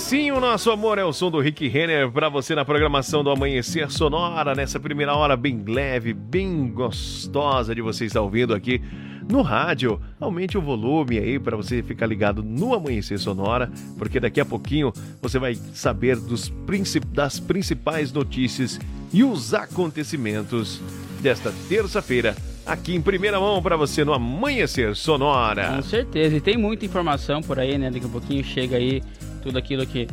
[0.08, 3.30] Assim o nosso amor, é o som do Rick Renner pra você na programação do
[3.30, 8.82] Amanhecer Sonora, nessa primeira hora bem leve, bem gostosa de você estar ouvindo aqui
[9.30, 10.00] no rádio.
[10.18, 14.94] Aumente o volume aí para você ficar ligado no Amanhecer Sonora, porque daqui a pouquinho
[15.22, 18.80] você vai saber dos princip- das principais notícias
[19.12, 20.82] e os acontecimentos
[21.20, 22.34] desta terça-feira.
[22.66, 25.74] Aqui em primeira mão para você no Amanhecer Sonora.
[25.76, 26.38] Com certeza.
[26.38, 27.92] E tem muita informação por aí, né?
[27.92, 29.02] Daqui a pouquinho chega aí
[29.48, 30.08] tudo aquilo que.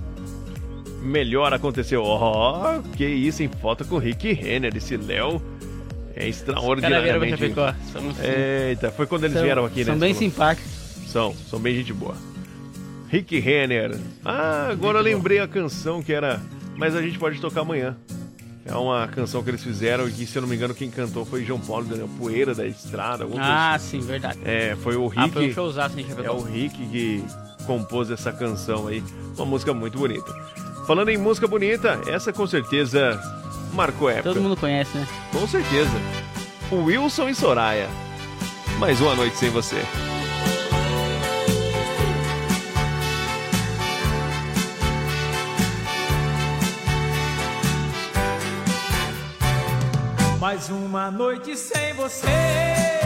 [1.02, 2.02] melhor aconteceu.
[2.04, 5.42] Ó, que isso, em foto com o Rick Renner, esse Léo
[6.14, 7.34] é extraordinariamente.
[7.44, 8.12] Assim,
[8.68, 9.86] Eita, foi quando eles são- vieram aqui, né?
[9.86, 10.70] São bem simpáticos.
[11.08, 12.14] São, são bem gente boa.
[13.08, 13.96] Rick Renner.
[14.24, 16.40] Ah, agora eu lembrei a canção que era.
[16.76, 17.96] Mas a gente pode tocar amanhã.
[18.66, 21.24] É uma canção que eles fizeram e que, se eu não me engano, quem cantou
[21.26, 23.24] foi João Paulo Daniel Poeira da Estrada.
[23.24, 24.00] alguma coisa Ah, assim.
[24.00, 24.38] sim, verdade.
[24.44, 25.20] É, foi o Rick.
[25.22, 25.94] Ah, foi um showzaço.
[26.24, 27.22] É o Rick que
[27.64, 29.02] compôs essa canção aí.
[29.36, 30.32] Uma música muito bonita.
[30.86, 33.20] Falando em música bonita, essa com certeza
[33.72, 34.30] marcou época.
[34.30, 35.06] Todo mundo conhece, né?
[35.32, 35.90] Com certeza.
[36.70, 37.88] O Wilson e Soraya.
[38.78, 39.82] Mais uma noite sem você.
[50.38, 53.03] Mais uma noite sem você.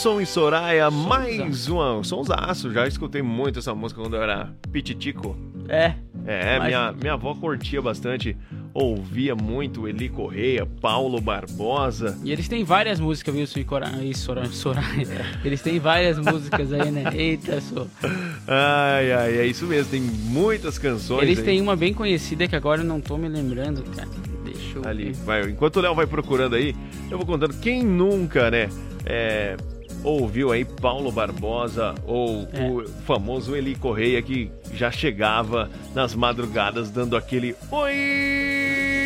[0.00, 2.02] Wilson e Soraya, mais uma.
[2.02, 5.36] Sonsaço, já escutei muito essa música quando eu era pititico.
[5.68, 5.92] É.
[6.26, 8.34] É, Mas- minha, minha avó curtia bastante,
[8.72, 12.18] ouvia muito Eli Correia, Paulo Barbosa.
[12.24, 13.90] E eles têm várias músicas, Wilson e, Cora...
[14.02, 15.06] e Sora- Soraya.
[15.44, 17.04] Eles têm várias músicas aí, né?
[17.14, 17.86] Eita, só.
[18.48, 21.24] Ai, ai, é isso mesmo, tem muitas canções.
[21.24, 21.44] Eles aí.
[21.44, 24.08] têm uma bem conhecida que agora eu não tô me lembrando, cara.
[24.46, 25.12] Deixa eu ali.
[25.12, 25.24] ver.
[25.26, 26.74] Vai, enquanto o Léo vai procurando aí,
[27.10, 27.52] eu vou contando.
[27.60, 28.70] Quem nunca, né,
[29.04, 29.56] é,
[30.04, 32.62] ouviu aí Paulo Barbosa ou É.
[32.68, 37.92] o famoso Eli Correia que já chegava nas madrugadas dando aquele Oi,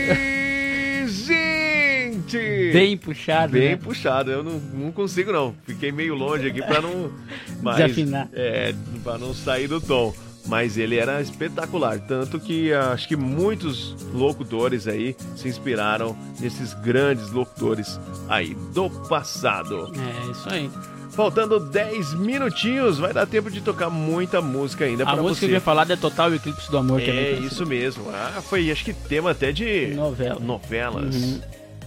[1.09, 2.73] gente!
[2.73, 3.77] Bem puxado, Bem né?
[3.77, 5.55] puxado, eu não, não consigo não.
[5.65, 7.11] Fiquei meio longe aqui pra não...
[7.63, 8.29] mas, Desafinar.
[8.33, 10.15] É, pra não sair do tom.
[10.47, 16.75] Mas ele era espetacular, tanto que ah, acho que muitos locutores aí se inspiraram nesses
[16.75, 19.91] grandes locutores aí do passado.
[19.97, 20.71] É, isso aí.
[21.13, 25.47] Faltando 10 minutinhos, vai dar tempo de tocar muita música ainda A pra música você.
[25.47, 27.01] que eu ia falar é Total Eclipse do Amor.
[27.01, 27.47] que bem É conhecida.
[27.55, 28.11] isso mesmo.
[28.11, 30.41] Ah, foi acho que tema até de Novela.
[30.41, 31.15] novelas.
[31.15, 31.41] Uhum.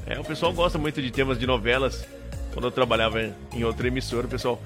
[0.08, 2.08] É, o pessoal gosta muito de temas de novelas.
[2.54, 3.22] Quando eu trabalhava
[3.54, 4.60] em- outra emissora, o pessoal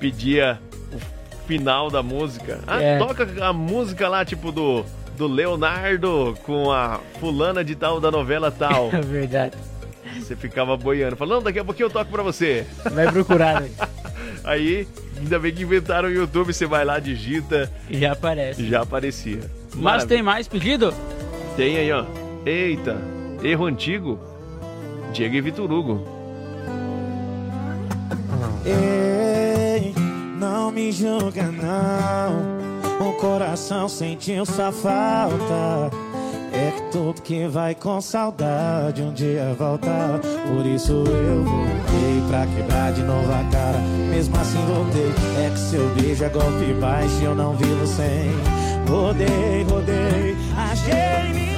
[0.00, 0.60] pedia
[1.50, 2.60] final da música.
[2.64, 2.96] Ah, É.
[2.98, 4.84] toca a música lá, tipo do,
[5.18, 8.88] do Leonardo com a fulana de tal da novela tal.
[8.94, 9.56] É verdade.
[10.16, 12.64] Você ficava boiando, falando, daqui a pouquinho eu toco pra você.
[12.92, 13.68] Vai procurar, né?
[14.44, 14.86] Aí,
[15.18, 18.66] ainda bem que inventaram o YouTube, você vai lá, digita, Já aparece.
[18.68, 19.40] já aparecia.
[19.74, 20.08] Mas Maravilha.
[20.08, 20.94] tem mais pedido?
[21.56, 22.04] Tem aí, ó.
[22.46, 22.96] Eita,
[23.42, 24.18] erro antigo.
[25.12, 26.06] Diego e Vitor Hugo.
[28.64, 29.19] Ei,
[30.40, 33.06] não me julga não.
[33.06, 35.90] O coração sentiu sua falta.
[36.52, 40.20] É que tudo que vai com saudade um dia volta.
[40.48, 43.78] Por isso eu voltei pra quebrar de novo a cara.
[44.10, 45.12] Mesmo assim voltei.
[45.44, 48.30] É que seu beijo é golpe baixo e eu não vivo sem.
[48.88, 51.49] Rodei, rodei, achei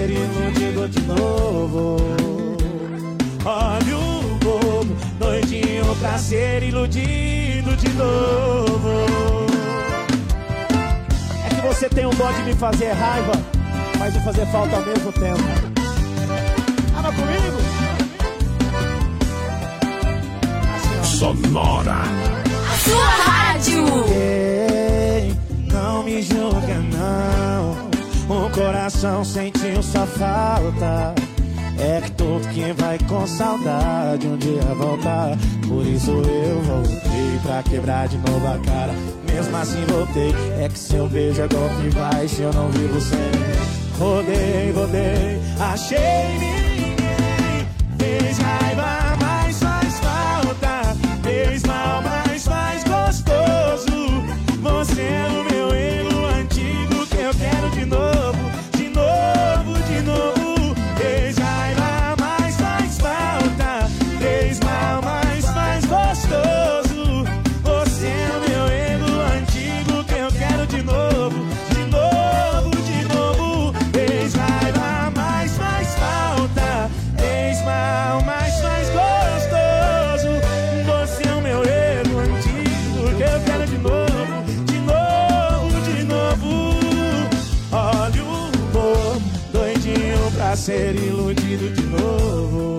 [0.00, 1.96] ser iludido de novo.
[3.44, 9.46] Olha o bobo, doidinho pra ser iludido de novo.
[11.44, 13.32] É que você tem um dó de me fazer raiva,
[13.98, 15.42] mas de fazer falta ao mesmo tempo.
[16.94, 17.58] Tava comigo?
[21.04, 21.98] Sonora.
[22.84, 23.84] Sua rádio.
[24.08, 25.34] Ei,
[25.70, 27.89] não me julga não.
[28.30, 31.12] O coração sentiu sua falta.
[31.76, 35.36] É que todo quem vai com saudade um dia voltar.
[35.66, 38.94] Por isso eu voltei pra quebrar de novo a cara.
[39.28, 40.32] Mesmo assim voltei.
[40.60, 43.18] É que seu beijo é golpe baixo, eu não vivo sem.
[43.98, 45.98] Rodei, rodei, achei
[46.38, 47.66] ninguém.
[47.98, 48.38] Fez
[90.70, 92.78] ser iludido de novo.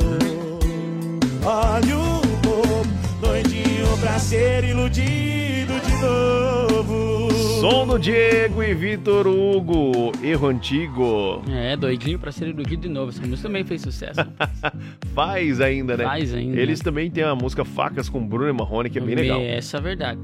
[1.43, 2.87] Olha o bobo,
[3.19, 7.29] doidinho pra ser iludido de novo.
[7.59, 10.13] Som do Diego e Vitor Hugo.
[10.23, 11.41] Erro antigo.
[11.51, 13.09] É, doidinho pra ser iludido de novo.
[13.09, 14.21] Essa música também fez sucesso.
[15.13, 16.05] Faz ainda, né?
[16.05, 16.61] Faz ainda.
[16.61, 19.41] Eles também têm a música Facas com Bruno e Marrone, que é bem legal.
[19.41, 20.19] Essa é a verdade.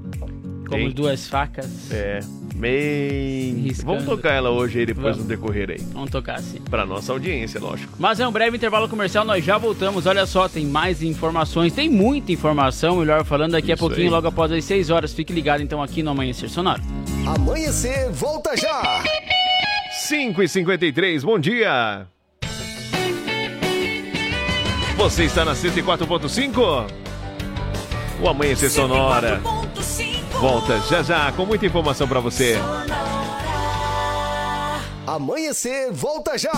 [0.69, 0.91] Como Tem.
[0.91, 1.91] duas facas.
[1.91, 2.21] É,
[2.57, 3.55] bem...
[3.61, 3.93] Riscando.
[3.93, 5.19] Vamos tocar ela hoje aí, depois Vamos.
[5.19, 5.77] no decorrer aí.
[5.93, 6.59] Vamos tocar assim.
[6.69, 7.93] Pra nossa audiência, lógico.
[7.99, 10.05] Mas é um breve intervalo comercial, nós já voltamos.
[10.05, 14.11] Olha só, tem mais informações, tem muita informação, melhor falando, daqui a Isso pouquinho, aí.
[14.11, 15.13] logo após as 6 horas.
[15.13, 16.81] Fique ligado então aqui no Amanhecer Sonoro.
[17.25, 19.03] Amanhecer, volta já.
[20.07, 22.07] 5 e 53 bom dia!
[24.97, 26.91] Você está na 104.5?
[28.21, 29.66] O Amanhecer Sonora 104.5.
[30.39, 32.57] volta já já com muita informação pra você.
[35.05, 36.51] Amanhecer, volta já.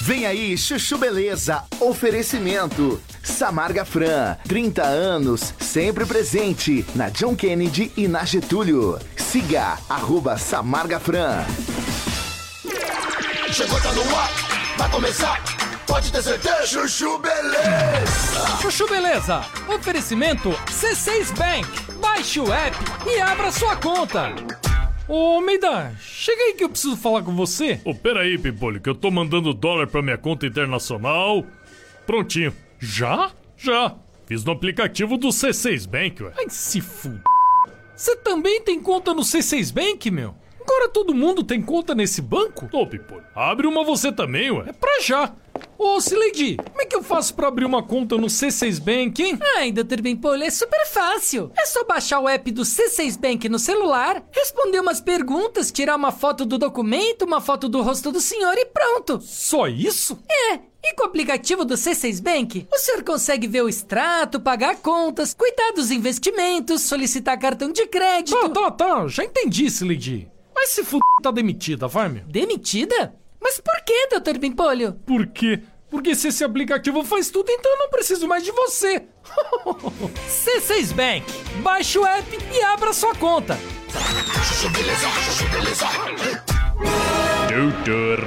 [0.00, 1.64] Vem aí, Chuchu Beleza.
[1.80, 3.00] Oferecimento.
[3.22, 8.98] Samarga Fran, 30 anos, sempre presente na John Kennedy e na Getúlio.
[9.16, 11.44] Siga, arroba Samarga Fran.
[13.52, 14.30] Chegou, tá no ar,
[14.78, 15.57] vai começar.
[15.88, 16.66] Pode ter certeza.
[16.66, 18.58] Chuchu Beleza.
[18.60, 19.42] Chuchu Beleza,
[19.74, 21.66] oferecimento C6 Bank.
[21.98, 22.76] Baixe o app
[23.06, 24.34] e abra sua conta.
[25.08, 27.80] Ô, Meida, chega aí que eu preciso falar com você.
[27.86, 31.42] Ô, peraí, Pimpolho, que eu tô mandando dólar pra minha conta internacional.
[32.06, 32.54] Prontinho.
[32.78, 33.30] Já?
[33.56, 33.94] Já.
[34.26, 36.32] Fiz no aplicativo do C6 Bank, ué.
[36.36, 37.18] Ai, se fu...
[37.96, 40.34] Você também tem conta no C6 Bank, meu?
[40.68, 42.68] Agora todo mundo tem conta nesse banco?
[42.70, 44.64] Ô, Pimpolho, abre uma você também, ué.
[44.68, 45.32] É pra já.
[45.78, 49.38] Ô, Sileidi, como é que eu faço pra abrir uma conta no C6 Bank, hein?
[49.56, 50.02] Ai, Dr.
[50.02, 51.50] Bimpolho, é super fácil.
[51.56, 56.12] É só baixar o app do C6 Bank no celular, responder umas perguntas, tirar uma
[56.12, 59.22] foto do documento, uma foto do rosto do senhor e pronto.
[59.22, 60.22] Só isso?
[60.30, 60.60] É.
[60.84, 65.32] E com o aplicativo do C6 Bank, o senhor consegue ver o extrato, pagar contas,
[65.32, 68.36] cuidar dos investimentos, solicitar cartão de crédito.
[68.38, 69.08] Tá, tá, tá.
[69.08, 70.28] Já entendi, Sileidi.
[70.60, 70.98] Mas se f...
[71.22, 72.24] tá demitida, vai, meu.
[72.24, 73.14] Demitida?
[73.40, 74.38] Mas por que, Dr.
[74.40, 74.94] Bimpolho?
[75.06, 75.62] Por quê?
[75.88, 79.04] Porque se esse aplicativo faz tudo, então eu não preciso mais de você.
[80.28, 81.24] C6 Bank.
[81.62, 83.56] Baixe o app e abra sua conta.
[86.78, 88.20] Doutor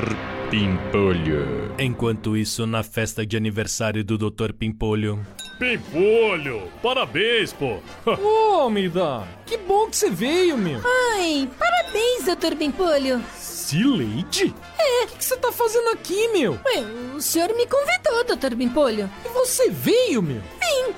[0.50, 1.74] Pimpolho.
[1.80, 5.26] Enquanto isso, na festa de aniversário do Doutor Pimpolho.
[5.58, 6.64] Pimpolho!
[6.84, 7.80] Parabéns, pô!
[8.12, 10.82] Ô, Mida, que bom que você veio, meu.
[11.14, 12.56] Ai, parabéns, Dr.
[12.56, 13.24] Bimpolho.
[13.34, 14.54] Sileide?
[14.78, 15.04] É.
[15.06, 16.54] O que que você tá fazendo aqui, meu?
[16.66, 16.82] Ué,
[17.16, 18.56] o senhor me convidou, Dr.
[18.56, 19.10] Bimpolho.
[19.24, 20.42] E você veio, meu?
[20.42, 20.94] Vim.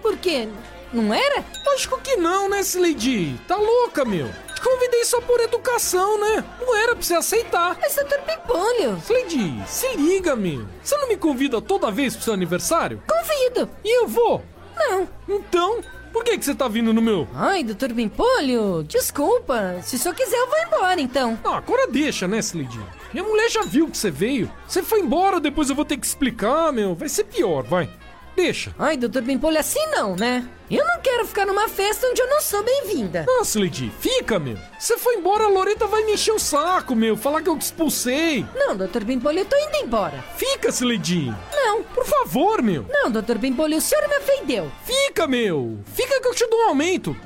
[0.00, 0.48] Por quê?
[0.92, 1.44] Não era?
[1.66, 3.34] Lógico que não, né, Sileide?
[3.48, 4.28] Tá louca, meu?
[4.64, 6.42] Convidei só por educação, né?
[6.58, 7.76] Não era pra você aceitar.
[7.78, 8.18] Mas, Dr.
[8.26, 8.98] Bimpolho.
[9.04, 10.66] Sileide, se liga, meu.
[10.82, 13.02] Você não me convida toda vez pro seu aniversário?
[13.06, 13.70] Convido.
[13.84, 14.42] E eu vou?
[14.74, 15.06] Não.
[15.28, 15.82] Então,
[16.14, 17.28] por que que você tá vindo no meu?
[17.34, 17.92] Ai, Dr.
[17.92, 19.82] Bimpolho, desculpa.
[19.82, 21.38] Se só quiser, eu vou embora, então.
[21.44, 22.80] Ah, agora deixa, né, Sileide?
[23.12, 24.50] Minha mulher já viu que você veio.
[24.66, 26.94] Você foi embora, depois eu vou ter que explicar, meu.
[26.94, 27.90] Vai ser pior, vai.
[28.36, 28.74] Deixa.
[28.78, 29.20] Ai, Dr.
[29.20, 30.48] Bimpolho, assim não, né?
[30.70, 33.24] Eu não quero ficar numa festa onde eu não sou bem-vinda.
[33.26, 34.58] Nossa, Lady, fica, meu.
[34.78, 37.16] Você foi embora, a Loreta vai me encher o saco, meu.
[37.16, 38.44] Falar que eu te expulsei.
[38.54, 39.04] Não, Dr.
[39.04, 40.24] Bimpolho, eu tô indo embora.
[40.36, 41.32] Fica, Sileidi.
[41.52, 41.82] Não.
[41.82, 42.86] Por favor, meu.
[42.88, 43.38] Não, Dr.
[43.38, 44.70] Bimpolho, o senhor me ofendeu.
[44.84, 45.78] Fica, meu.
[45.92, 47.16] Fica que eu te dou um aumento.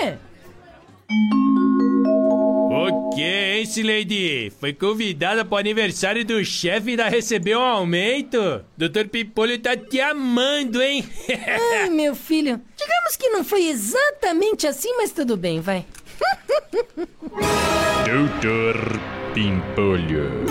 [0.00, 0.16] É.
[3.16, 4.52] O que, hein, Lady?
[4.60, 8.62] Foi convidada pro aniversário do chefe e ainda recebeu um aumento?
[8.76, 11.02] Doutor Pipolho tá te amando, hein?
[11.80, 12.60] Ai, meu filho.
[12.76, 15.86] Digamos que não foi exatamente assim, mas tudo bem, vai.
[18.04, 19.00] Doutor
[19.32, 20.44] Pimpolho.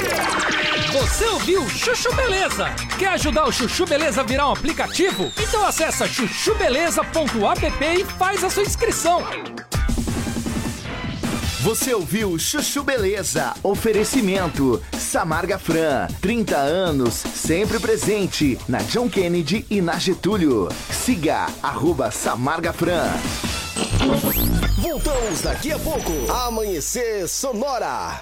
[0.91, 2.65] Você ouviu Chuchu Beleza?
[2.97, 5.31] Quer ajudar o Chuchu Beleza a virar um aplicativo?
[5.39, 9.21] Então acessa chuchubeleza.app e faz a sua inscrição.
[11.65, 13.55] Você ouviu Chuchu Beleza?
[13.63, 14.79] Oferecimento.
[14.99, 20.69] Samarga Fran, 30 anos, sempre presente na John Kennedy e na Getúlio.
[20.91, 23.09] Siga, arroba Samarga Fran.
[24.79, 26.31] Voltamos daqui a pouco.
[26.31, 28.21] Amanhecer Sonora.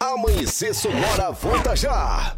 [0.00, 2.36] Amanhecer Sonora volta já.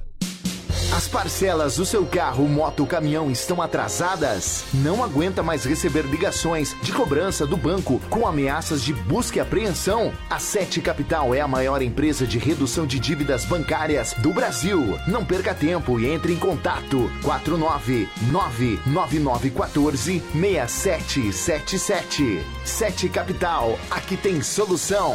[0.97, 4.65] As parcelas do seu carro, moto ou caminhão estão atrasadas?
[4.73, 10.11] Não aguenta mais receber ligações de cobrança do banco com ameaças de busca e apreensão?
[10.31, 14.99] A Sete Capital é a maior empresa de redução de dívidas bancárias do Brasil.
[15.07, 22.43] Não perca tempo e entre em contato 4999914 6777.
[22.65, 25.15] Sete Capital, aqui tem solução.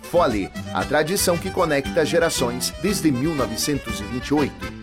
[0.11, 4.80] Fole, a tradição que conecta gerações desde 1928.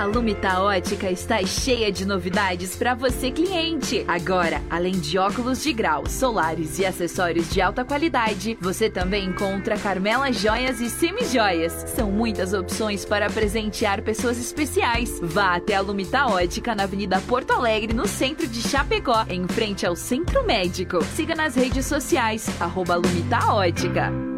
[0.00, 4.02] A Lumita Ótica está cheia de novidades para você cliente.
[4.08, 9.76] Agora, além de óculos de grau, solares e acessórios de alta qualidade, você também encontra
[9.76, 11.84] Carmela Joias e Semi-Joias.
[11.94, 15.20] São muitas opções para presentear pessoas especiais.
[15.22, 19.84] Vá até a Lumita Ótica na Avenida Porto Alegre, no centro de Chapecó, em frente
[19.84, 21.04] ao Centro Médico.
[21.14, 24.29] Siga nas redes sociais, arroba Lumita Ótica.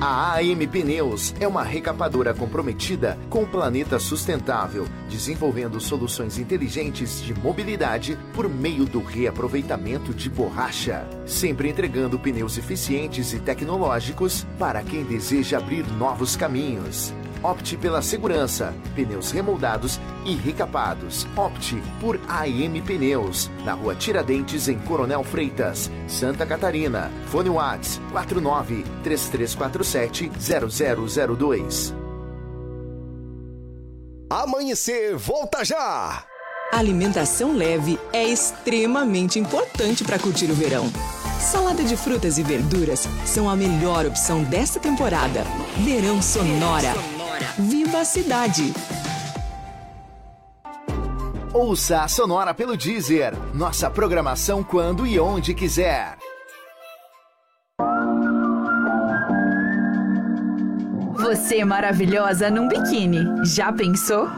[0.00, 7.34] A AM Pneus é uma recapadora comprometida com o planeta sustentável, desenvolvendo soluções inteligentes de
[7.34, 15.02] mobilidade por meio do reaproveitamento de borracha, sempre entregando pneus eficientes e tecnológicos para quem
[15.02, 17.12] deseja abrir novos caminhos.
[17.42, 21.26] Opte pela segurança, pneus remoldados e recapados.
[21.36, 27.10] Opte por AM Pneus, na rua Tiradentes, em Coronel Freitas, Santa Catarina.
[27.26, 31.94] Fone Whats 49 3347 0002.
[34.30, 36.24] Amanhecer, volta já!
[36.70, 40.84] Alimentação leve é extremamente importante para curtir o verão.
[41.40, 45.44] Salada de frutas e verduras são a melhor opção desta temporada.
[45.82, 47.17] Verão Sonora.
[47.58, 48.72] Viva a cidade!
[51.52, 53.34] Ouça a Sonora pelo Deezer.
[53.54, 56.16] Nossa programação quando e onde quiser.
[61.14, 63.24] Você é maravilhosa num biquíni.
[63.44, 64.28] Já pensou?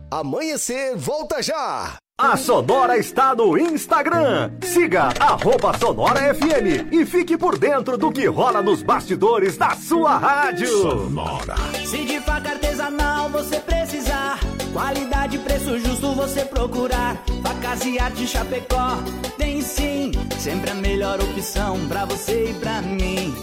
[0.10, 1.98] Amanhecer, volta já!
[2.22, 4.52] A Sonora está no Instagram.
[4.62, 10.20] Siga arroba Sonora FM e fique por dentro do que rola nos bastidores da sua
[10.20, 10.68] rádio.
[10.68, 11.56] Sonora.
[11.84, 14.40] Se de faca artesanal você precisar,
[14.72, 17.18] qualidade e preço justo você procurar.
[17.42, 18.98] Facas e arte Chapecó
[19.40, 23.34] tem sim, sempre a melhor opção pra você e pra mim.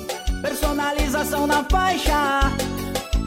[0.40, 2.52] Personalização na faixa.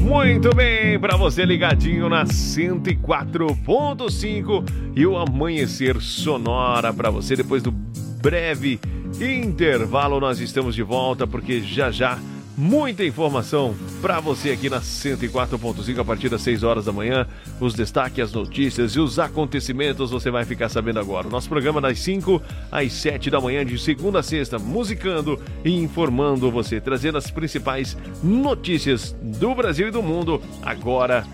[0.00, 7.70] Muito bem, para você ligadinho na 104.5 e o amanhecer sonora para você depois do
[7.70, 8.80] breve
[9.20, 12.18] intervalo nós estamos de volta porque já já
[12.56, 17.26] muita informação para você aqui na 104.5 a partir das 6 horas da manhã.
[17.58, 21.28] Os destaques, as notícias e os acontecimentos você vai ficar sabendo agora.
[21.28, 26.50] Nosso programa das 5 às 7 da manhã, de segunda a sexta, musicando e informando
[26.50, 30.42] você, trazendo as principais notícias do Brasil e do mundo.
[30.62, 31.26] Agora,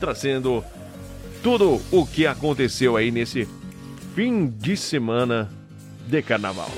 [0.00, 0.64] trazendo
[1.42, 3.48] tudo o que aconteceu aí nesse
[4.14, 5.50] fim de semana
[6.06, 6.70] de carnaval.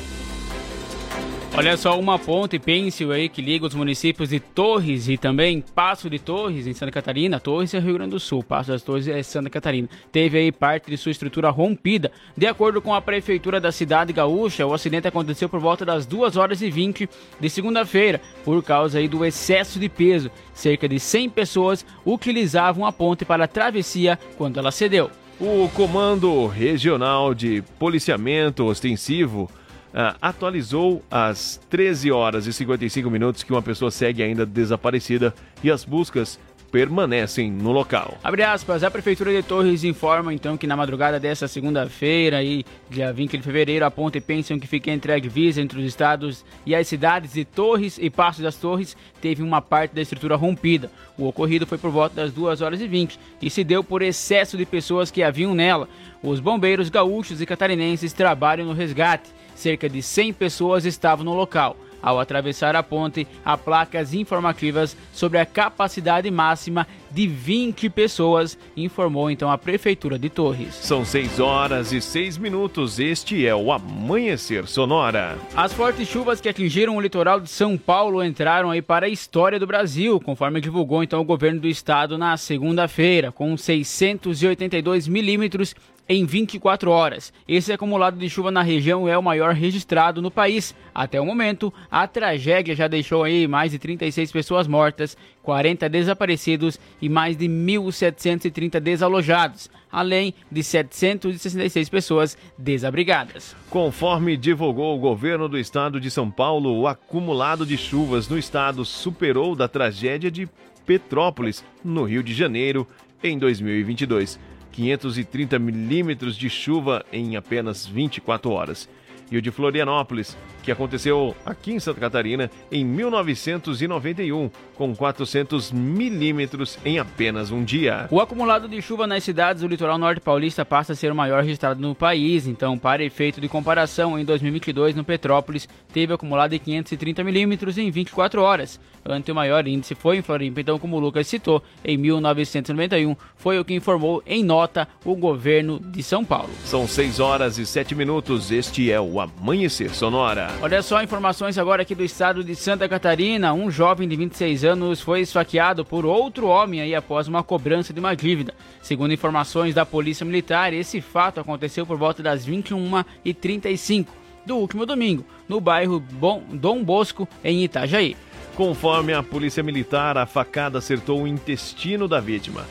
[1.59, 6.11] Olha só, uma ponte pêncil aí que liga os municípios de Torres e também Passo
[6.11, 7.41] de Torres, em Santa Catarina.
[7.41, 9.89] Torres é Rio Grande do Sul, Passo das Torres é Santa Catarina.
[10.13, 12.13] Teve aí parte de sua estrutura rompida.
[12.37, 16.37] De acordo com a prefeitura da cidade gaúcha, o acidente aconteceu por volta das 2
[16.37, 17.09] horas e 20
[17.41, 20.31] de segunda-feira, por causa aí do excesso de peso.
[20.53, 25.11] Cerca de 100 pessoas utilizavam a ponte para a travessia quando ela cedeu.
[25.41, 29.51] O Comando Regional de Policiamento Ostensivo
[29.95, 35.71] ah, atualizou às 13 horas e 55 minutos que uma pessoa segue ainda desaparecida e
[35.71, 36.39] as buscas
[36.71, 38.19] permanecem no local.
[38.23, 43.13] Abre aspas, a Prefeitura de Torres informa então que na madrugada desta segunda-feira, e dia
[43.13, 46.75] 20 de fevereiro, a ponte Pension que fica entre a divisa entre os estados e
[46.75, 50.91] as cidades de Torres e Passos das Torres teve uma parte da estrutura rompida.
[51.17, 54.57] O ocorrido foi por volta das 2 horas e 20 e se deu por excesso
[54.57, 55.89] de pessoas que haviam nela.
[56.23, 59.31] Os bombeiros gaúchos e catarinenses trabalham no resgate.
[59.57, 61.77] Cerca de 100 pessoas estavam no local.
[62.03, 69.29] Ao atravessar a ponte, há placas informativas sobre a capacidade máxima de 20 pessoas, informou
[69.29, 70.75] então a Prefeitura de Torres.
[70.75, 73.01] São 6 horas e 6 minutos.
[73.01, 75.37] Este é o Amanhecer Sonora.
[75.57, 79.59] As fortes chuvas que atingiram o litoral de São Paulo entraram aí para a história
[79.59, 85.75] do Brasil, conforme divulgou então o governo do estado na segunda-feira, com 682 milímetros
[86.09, 87.33] em 24 horas.
[87.49, 90.75] Esse acumulado de chuva na região é o maior registrado no país.
[90.95, 96.79] Até o momento, a tragédia já deixou aí mais de 36 pessoas mortas, 40 desaparecidos
[97.01, 103.55] e mais de 1.730 desalojados, além de 766 pessoas desabrigadas.
[103.69, 108.85] Conforme divulgou o governo do estado de São Paulo, o acumulado de chuvas no estado
[108.85, 110.49] superou da tragédia de
[110.87, 112.87] Petrópolis, no Rio de Janeiro,
[113.23, 114.39] em 2022.
[114.77, 118.87] 530 milímetros de chuva em apenas 24 horas.
[119.31, 120.37] E o de Florianópolis,
[120.67, 128.09] que aconteceu aqui em Santa Catarina em 1991, com 400 milímetros em apenas um dia.
[128.11, 131.45] O acumulado de chuva nas cidades do litoral norte paulista passa a ser o maior
[131.45, 132.49] registrado no país.
[132.49, 137.89] Então, para efeito de comparação, em 2022, no Petrópolis, teve acumulado de 530 milímetros em
[137.89, 138.81] 24 horas.
[139.09, 140.61] Ante o maior índice foi em Floripa.
[140.61, 145.79] Então, como o Lucas citou, em 1991, foi o que informou em nota o governo
[145.79, 146.51] de São Paulo.
[146.65, 148.51] São 6 horas e 7 minutos.
[148.51, 150.56] Este é o Amanhecer Sonora.
[150.63, 153.53] Olha só informações agora aqui do estado de Santa Catarina.
[153.53, 158.01] Um jovem de 26 anos foi esfaqueado por outro homem aí após uma cobrança de
[158.01, 158.55] uma dívida.
[158.81, 164.07] Segundo informações da Polícia Militar, esse fato aconteceu por volta das 21h35
[164.47, 168.17] do último domingo, no bairro Bom, Dom Bosco, em Itajaí.
[168.57, 172.65] Conforme a Polícia Militar, a facada acertou o intestino da vítima.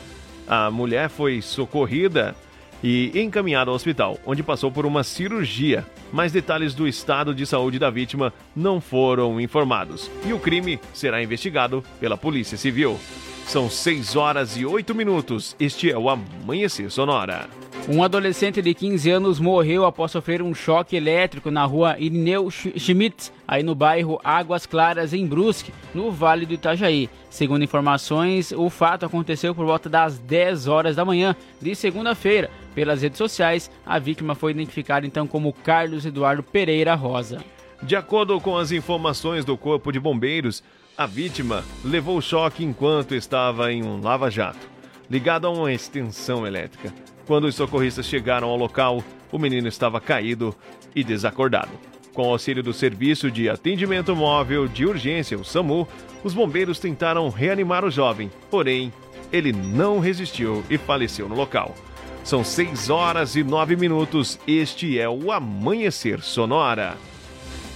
[0.48, 2.34] A mulher foi socorrida
[2.82, 5.84] e encaminhada ao hospital, onde passou por uma cirurgia.
[6.12, 11.22] Mais detalhes do estado de saúde da vítima não foram informados e o crime será
[11.22, 12.98] investigado pela Polícia Civil.
[13.46, 15.54] São 6 horas e 8 minutos.
[15.58, 17.48] Este é o Amanhecer Sonora.
[17.88, 23.32] Um adolescente de 15 anos morreu após sofrer um choque elétrico na rua Irineu Schmitz,
[23.46, 27.08] aí no bairro Águas Claras, em Brusque, no Vale do Itajaí.
[27.30, 32.50] Segundo informações, o fato aconteceu por volta das 10 horas da manhã de segunda-feira.
[32.74, 37.38] Pelas redes sociais, a vítima foi identificada então como Carlos Eduardo Pereira Rosa.
[37.82, 40.60] De acordo com as informações do Corpo de Bombeiros,
[40.98, 44.68] a vítima levou choque enquanto estava em um lava-jato,
[45.08, 46.92] ligado a uma extensão elétrica.
[47.26, 49.02] Quando os socorristas chegaram ao local,
[49.32, 50.54] o menino estava caído
[50.94, 51.72] e desacordado.
[52.14, 55.86] Com o auxílio do Serviço de Atendimento Móvel de Urgência, o SAMU,
[56.22, 58.92] os bombeiros tentaram reanimar o jovem, porém,
[59.32, 61.74] ele não resistiu e faleceu no local.
[62.22, 64.38] São 6 horas e 9 minutos.
[64.46, 66.96] Este é o Amanhecer Sonora.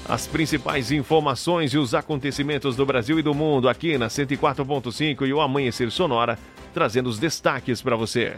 [0.09, 5.33] As principais informações e os acontecimentos do Brasil e do mundo aqui na 104.5 e
[5.33, 6.39] o Amanhecer Sonora,
[6.73, 8.37] trazendo os destaques para você.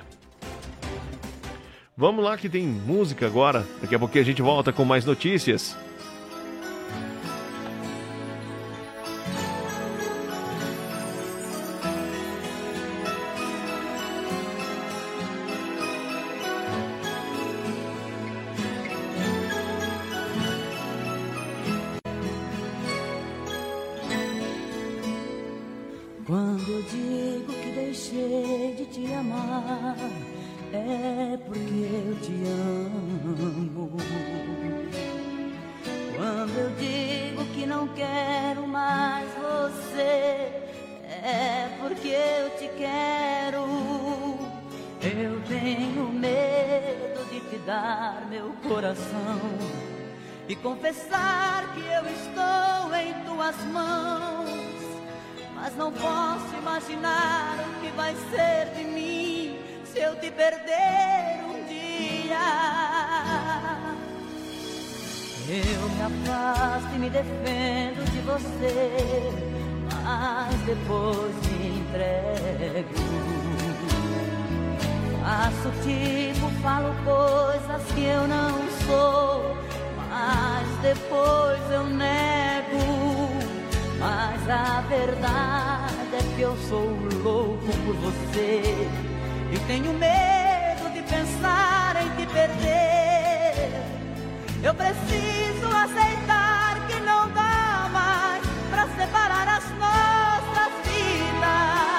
[1.97, 3.67] Vamos lá que tem música agora.
[3.81, 5.77] Daqui a pouquinho a gente volta com mais notícias.
[26.27, 29.97] Quando eu digo que deixei de te amar,
[30.73, 33.97] é porque eu te amo.
[36.17, 40.51] Quando eu digo que não quero mais você,
[41.09, 43.63] é porque eu te quero.
[45.03, 49.41] Eu tenho medo de te dar meu coração
[50.49, 54.49] e confessar que eu estou em tuas mãos.
[55.55, 59.22] Mas não posso imaginar o que vai ser de mim
[59.93, 62.39] se eu te perder um dia.
[65.49, 69.31] Eu me afasto e me defendo de você,
[70.03, 72.95] mas depois me entrego.
[75.21, 79.57] Faço tipo, falo coisas que eu não sou,
[80.09, 83.29] mas depois eu nego.
[83.99, 86.89] Mas a verdade é que eu sou
[87.23, 89.12] louco por você
[89.53, 93.71] e tenho medo de pensar em te perder.
[94.63, 101.93] Eu preciso aceitar que não dá mais pra separar as nossas vidas.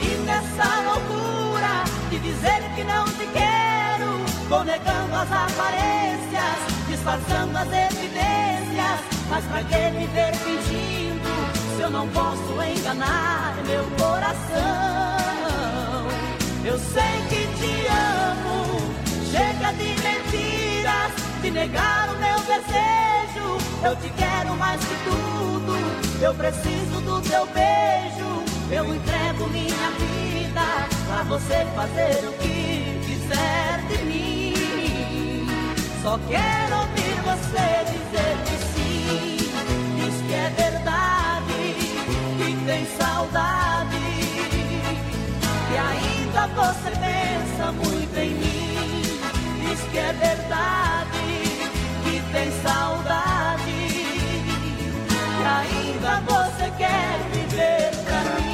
[0.00, 7.66] E nessa loucura de dizer que não te quero, vou negando as aparências, disfarçando as
[7.66, 9.00] evidências.
[9.28, 11.07] Mas pra que viver fingindo
[11.88, 14.68] eu não posso enganar meu coração?
[16.62, 18.92] Eu sei que te amo,
[19.30, 23.56] chega de mentiras, de negar o meu desejo.
[23.82, 25.72] Eu te quero mais que tudo,
[26.20, 28.44] eu preciso do teu beijo.
[28.70, 30.60] Eu entrego minha vida
[31.06, 35.46] pra você fazer o que quiser de mim.
[36.02, 39.38] Só quero ouvir você dizer que sim,
[39.96, 41.27] diz que é verdade,
[42.68, 43.96] tem saudade,
[45.68, 49.20] que ainda você pensa muito em mim.
[49.62, 51.18] Diz que é verdade,
[52.04, 53.72] que tem saudade,
[55.38, 58.47] que ainda você quer viver pra mim.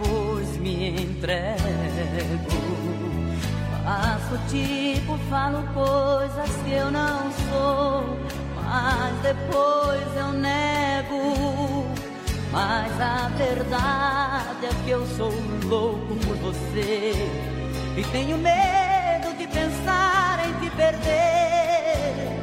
[0.00, 1.60] Depois me entrego.
[3.84, 8.18] Faço tipo, falo coisas que eu não sou,
[8.56, 11.86] mas depois eu nego.
[12.52, 15.32] Mas a verdade é que eu sou
[15.64, 17.12] louco por você
[17.96, 22.40] e tenho medo de pensar em te perder.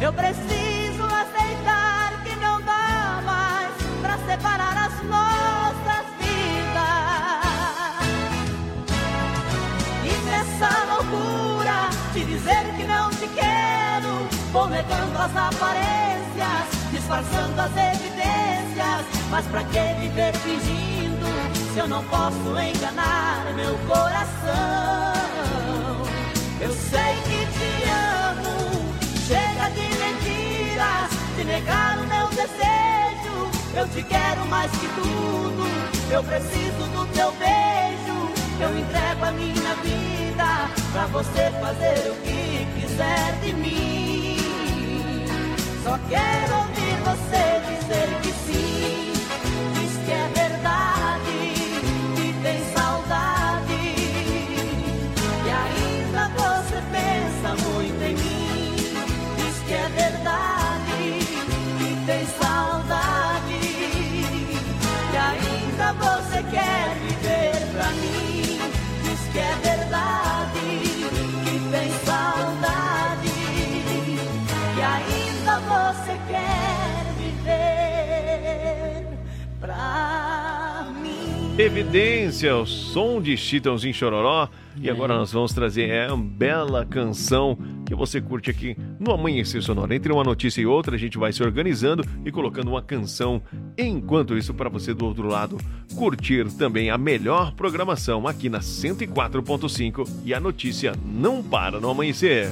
[0.00, 5.33] Eu preciso aceitar que não dá mais pra separar as nossas
[14.74, 19.06] negando as aparências, disfarçando as evidências.
[19.30, 21.26] Mas pra que viver fingindo
[21.72, 25.14] se eu não posso enganar meu coração?
[26.60, 28.94] Eu sei que te amo,
[29.28, 33.50] chega de mentiras, de negar o meu desejo.
[33.76, 35.64] Eu te quero mais que tudo,
[36.10, 37.84] eu preciso do teu beijo.
[38.60, 44.03] Eu entrego a minha vida pra você fazer o que quiser de mim.
[45.84, 48.73] Só quero ouvir você dizer que sim,
[81.56, 84.48] Evidência, o som de Chitãozinho Chororó.
[84.82, 87.56] E agora nós vamos trazer é, uma bela canção
[87.86, 89.94] que você curte aqui no Amanhecer Sonoro.
[89.94, 93.40] Entre uma notícia e outra, a gente vai se organizando e colocando uma canção.
[93.78, 95.56] Enquanto isso, para você do outro lado,
[95.94, 102.50] curtir também a melhor programação aqui na 104.5 e a notícia não para no amanhecer.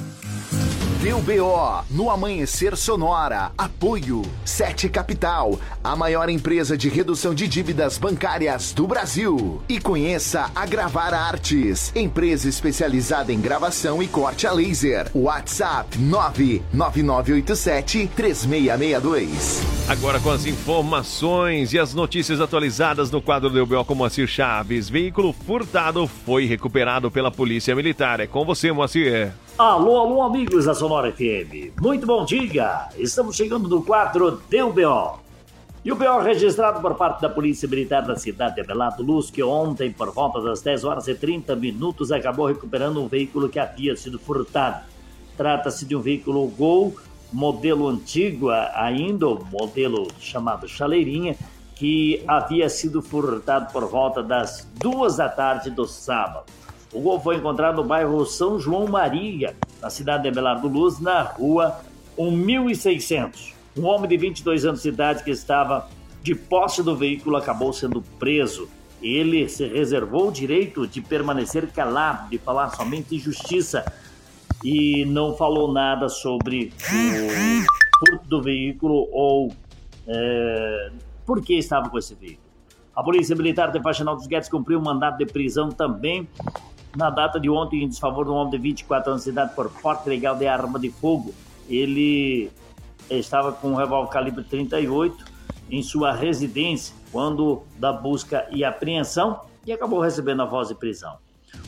[1.03, 3.51] Deu BO no Amanhecer Sonora.
[3.57, 9.61] Apoio 7 Capital, a maior empresa de redução de dívidas bancárias do Brasil.
[9.67, 15.11] E conheça a Gravar Artes, empresa especializada em gravação e corte a laser.
[15.13, 19.61] WhatsApp 99987 3662.
[19.89, 24.87] Agora com as informações e as notícias atualizadas no quadro do BO com Moacir Chaves.
[24.87, 28.21] Veículo furtado foi recuperado pela Polícia Militar.
[28.21, 29.33] É com você, Moacir.
[29.55, 31.79] Alô, alô, amigos da Sonora FM.
[31.79, 32.89] Muito bom dia.
[32.97, 35.19] Estamos chegando no quadro Deu BO.
[35.85, 39.43] E o BO registrado por parte da Polícia Militar da cidade de Belato Luz, que
[39.43, 43.95] ontem, por volta das 10 horas e 30 minutos, acabou recuperando um veículo que havia
[43.95, 44.85] sido furtado.
[45.37, 46.95] Trata-se de um veículo Gol,
[47.31, 51.35] modelo antigo ainda, modelo chamado Chaleirinha,
[51.75, 56.45] que havia sido furtado por volta das duas da tarde do sábado.
[56.93, 61.23] O gol foi encontrado no bairro São João Maria, na cidade de Belardo Luz, na
[61.23, 61.79] rua
[62.17, 63.53] 1600.
[63.75, 65.89] Um homem de 22 anos de idade que estava
[66.21, 68.69] de posse do veículo acabou sendo preso.
[69.01, 73.83] Ele se reservou o direito de permanecer calado, de falar somente justiça
[74.63, 79.51] e não falou nada sobre o furto do veículo ou
[80.07, 80.91] é,
[81.25, 82.43] por que estava com esse veículo.
[82.95, 86.27] A Polícia Militar de Faxinal dos Guedes cumpriu um mandado de prisão também
[86.95, 89.69] na data de ontem em desfavor de um homem de 24 anos de idade por
[89.69, 91.33] porte legal de arma de fogo.
[91.67, 92.51] Ele
[93.09, 95.25] estava com um revólver calibre 38
[95.69, 101.17] em sua residência quando da busca e apreensão e acabou recebendo a voz de prisão.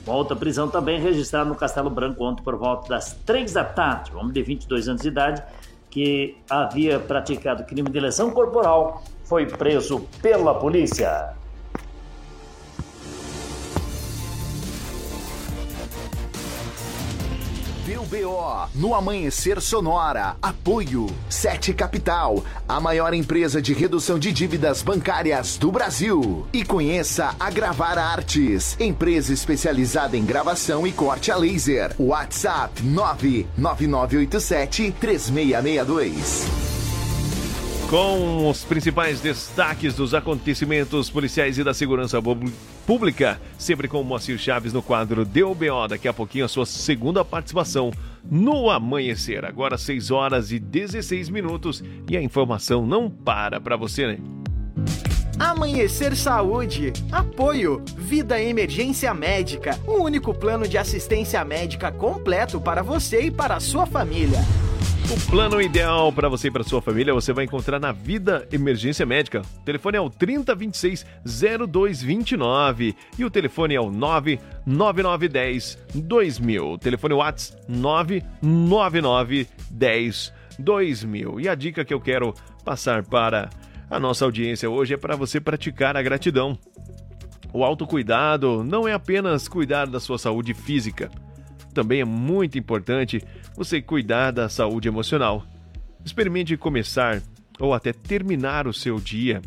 [0.06, 4.12] Uma outra prisão também registrada no Castelo Branco ontem por volta das 3 da tarde.
[4.14, 5.44] Um homem de 22 anos de idade
[5.90, 11.34] que havia praticado crime de lesão corporal foi preso pela polícia.
[18.06, 20.38] BO no Amanhecer Sonora.
[20.42, 26.46] Apoio 7 Capital, a maior empresa de redução de dívidas bancárias do Brasil.
[26.54, 31.96] E conheça a Gravar Artes, empresa especializada em gravação e corte a laser.
[32.00, 36.75] WhatsApp 99987 3662.
[37.90, 42.20] Com os principais destaques dos acontecimentos policiais e da segurança
[42.86, 45.88] pública, sempre com o Moacir Chaves no quadro Deu BO.
[45.88, 47.92] Daqui a pouquinho a sua segunda participação
[48.30, 49.46] no Amanhecer.
[49.46, 54.18] Agora 6 horas e 16 minutos e a informação não para para você, né?
[55.38, 56.92] Amanhecer Saúde.
[57.12, 57.84] Apoio.
[57.96, 59.80] Vida Emergência Médica.
[59.86, 64.40] O único plano de assistência médica completo para você e para a sua família.
[65.06, 69.06] O plano ideal para você e para sua família você vai encontrar na Vida Emergência
[69.06, 69.44] Médica.
[69.62, 71.06] O telefone é o 3026
[71.70, 76.72] 0229 e o telefone é o 99910 2000.
[76.72, 81.40] O telefone WhatsApp 99910 2000.
[81.40, 82.34] E a dica que eu quero
[82.64, 83.52] passar para
[83.88, 86.58] a nossa audiência hoje é para você praticar a gratidão.
[87.54, 91.12] O autocuidado não é apenas cuidar da sua saúde física.
[91.76, 93.22] Também é muito importante
[93.54, 95.46] você cuidar da saúde emocional.
[96.06, 97.22] Experimente começar
[97.60, 99.42] ou até terminar o seu dia,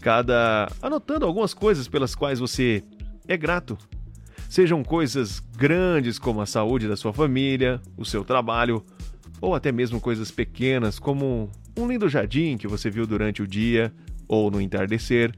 [0.00, 2.82] cada anotando algumas coisas pelas quais você
[3.28, 3.78] é grato.
[4.48, 8.84] Sejam coisas grandes como a saúde da sua família, o seu trabalho,
[9.40, 11.48] ou até mesmo coisas pequenas como
[11.78, 13.92] um lindo jardim que você viu durante o dia
[14.26, 15.32] ou no entardecer,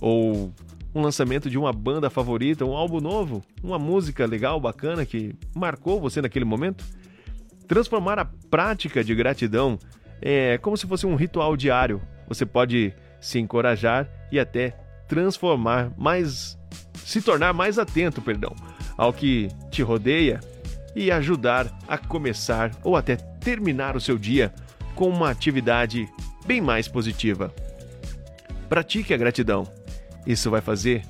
[0.00, 0.52] ou
[0.98, 6.00] um lançamento de uma banda favorita, um álbum novo, uma música legal, bacana que marcou
[6.00, 6.84] você naquele momento.
[7.66, 9.78] Transformar a prática de gratidão
[10.20, 12.02] é como se fosse um ritual diário.
[12.26, 14.70] Você pode se encorajar e até
[15.06, 16.58] transformar mais
[16.94, 18.54] se tornar mais atento, perdão,
[18.96, 20.40] ao que te rodeia
[20.94, 24.52] e ajudar a começar ou até terminar o seu dia
[24.94, 26.06] com uma atividade
[26.44, 27.54] bem mais positiva.
[28.68, 29.66] Pratique a gratidão.
[30.26, 31.02] Isso vai fazer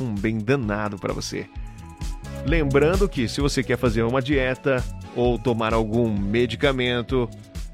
[0.00, 1.46] um bem danado para você.
[2.46, 4.82] Lembrando que se você quer fazer uma dieta
[5.14, 7.28] ou tomar algum medicamento,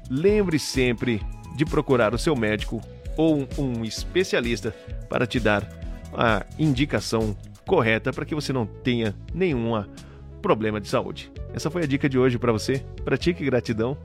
[0.09, 1.21] lembre sempre
[1.55, 2.81] de procurar o seu médico
[3.17, 4.75] ou um especialista
[5.09, 5.67] para te dar
[6.13, 7.35] a indicação
[7.65, 9.83] correta para que você não tenha nenhum
[10.41, 11.31] problema de saúde.
[11.53, 12.83] Essa foi a dica de hoje para você.
[13.03, 13.97] Pratique gratidão.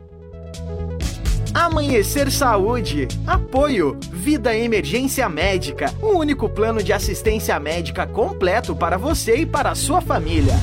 [1.55, 3.07] Amanhecer Saúde.
[3.25, 3.97] Apoio.
[4.11, 5.95] Vida Emergência Médica.
[6.03, 10.55] O único plano de assistência médica completo para você e para a sua família.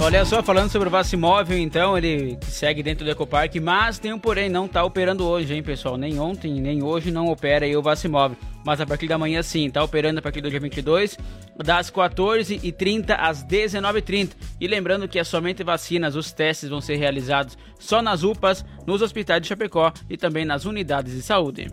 [0.00, 4.18] Olha só, falando sobre o Vacimóvel, então, ele segue dentro do Ecopark, mas tem um
[4.18, 5.96] porém, não tá operando hoje, hein, pessoal?
[5.96, 8.36] Nem ontem, nem hoje não opera aí o Vacimóvel.
[8.64, 11.16] Mas a partir da manhã sim, tá operando a partir do dia 22,
[11.56, 14.30] das 14h30 às 19h30.
[14.60, 19.02] E lembrando que é somente vacinas, os testes vão ser realizados só nas UPAs, nos
[19.02, 21.68] hospitais de Chapecó e também nas unidades de saúde.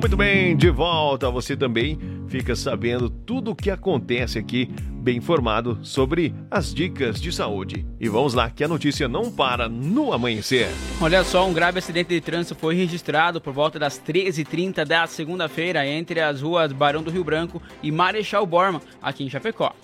[0.00, 1.30] Muito bem, de volta.
[1.30, 1.98] Você também
[2.30, 4.70] fica sabendo tudo o que acontece aqui,
[5.02, 7.84] bem informado sobre as dicas de saúde.
[7.98, 10.68] E vamos lá, que a notícia não para no amanhecer.
[11.00, 15.84] Olha só, um grave acidente de trânsito foi registrado por volta das 13h30 da segunda-feira
[15.84, 19.74] entre as ruas Barão do Rio Branco e Marechal Borma, aqui em Chapecó.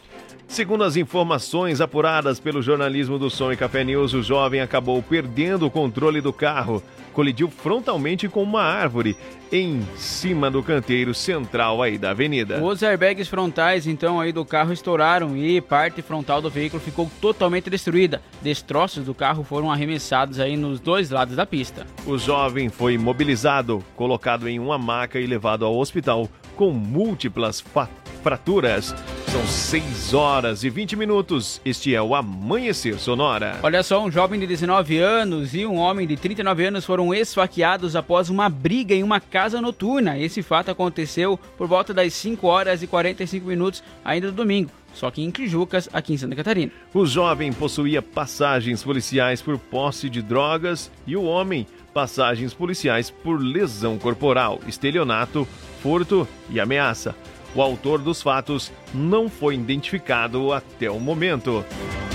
[0.48, 5.66] Segundo as informações apuradas pelo jornalismo do Som e Café News, o jovem acabou perdendo
[5.66, 6.82] o controle do carro,
[7.12, 9.16] colidiu frontalmente com uma árvore
[9.52, 12.64] em cima do canteiro central aí da avenida.
[12.64, 17.68] Os airbags frontais, então, aí do carro estouraram e parte frontal do veículo ficou totalmente
[17.68, 18.22] destruída.
[18.40, 21.86] Destroços do carro foram arremessados aí nos dois lados da pista.
[22.06, 27.90] O jovem foi imobilizado, colocado em uma maca e levado ao hospital com múltiplas fa-
[28.26, 28.92] fraturas.
[29.28, 31.60] São 6 horas e 20 minutos.
[31.64, 33.60] Este é o Amanhecer Sonora.
[33.62, 37.94] Olha só, um jovem de 19 anos e um homem de 39 anos foram esfaqueados
[37.94, 40.18] após uma briga em uma casa noturna.
[40.18, 44.72] Esse fato aconteceu por volta das 5 horas e 45 minutos ainda do domingo.
[44.92, 46.72] Só que em Tijucas, aqui em Santa Catarina.
[46.92, 53.40] O jovem possuía passagens policiais por posse de drogas e o homem passagens policiais por
[53.40, 55.46] lesão corporal, estelionato,
[55.80, 57.14] furto e ameaça.
[57.56, 61.64] O autor dos fatos não foi identificado até o momento.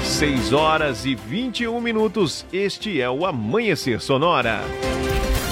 [0.04, 2.46] 6 horas e 21 minutos.
[2.54, 4.60] Este é o Amanhecer Sonora.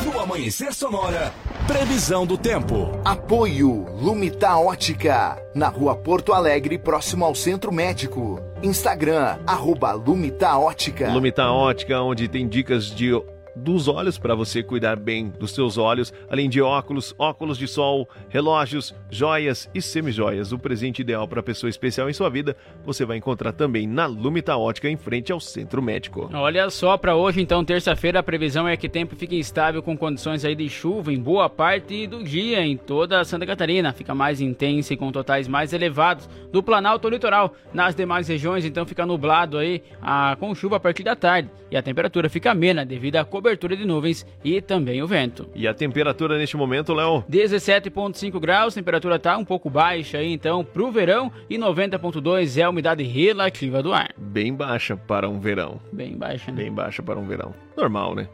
[0.06, 1.34] No Amanhecer Sonora,
[1.66, 2.91] previsão do tempo.
[3.03, 8.40] Apoio Lumita Ótica, na rua Porto Alegre, próximo ao Centro Médico.
[8.61, 11.11] Instagram, arroba Lumita Ótica.
[11.11, 13.11] Lumita Ótica, onde tem dicas de
[13.55, 18.07] dos olhos para você cuidar bem dos seus olhos, além de óculos, óculos de sol,
[18.30, 20.51] relógios, joias e semijoias.
[20.51, 22.55] O presente ideal para pessoa especial em sua vida,
[22.85, 26.30] você vai encontrar também na Lumita Ótica em frente ao Centro Médico.
[26.34, 29.97] Olha só, para hoje, então, terça-feira, a previsão é que o tempo fique instável com
[29.97, 33.93] condições aí de chuva em boa parte do dia em toda Santa Catarina.
[33.93, 37.53] Fica mais intensa e com totais mais elevados do Planalto Litoral.
[37.73, 41.49] Nas demais regiões, então, fica nublado aí ah, com chuva a partir da tarde.
[41.71, 45.47] E a temperatura fica amena devido à cobertura de nuvens e também o vento.
[45.55, 47.23] E a temperatura neste momento, Léo?
[47.30, 51.31] 17,5 graus, temperatura tá um pouco baixa aí, então, pro verão.
[51.49, 54.13] E 90,2 é a umidade relativa do ar.
[54.17, 55.80] Bem baixa para um verão.
[55.91, 56.63] Bem baixa, né?
[56.63, 57.53] Bem baixa para um verão.
[57.76, 58.27] Normal, né?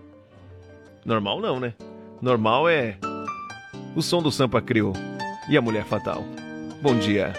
[1.05, 1.73] Normal não, né?
[2.21, 2.97] Normal é
[3.95, 4.93] o som do Sampa Crio
[5.49, 6.23] e a Mulher Fatal.
[6.81, 7.33] Bom dia.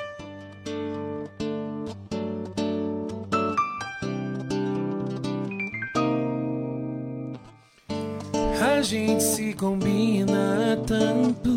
[8.87, 11.51] Gente se combina tanto,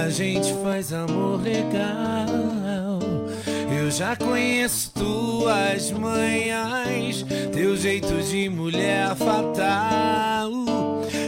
[0.00, 2.28] a gente faz amor legal.
[3.76, 10.52] Eu já conheço tuas manhas, teu jeito de mulher fatal.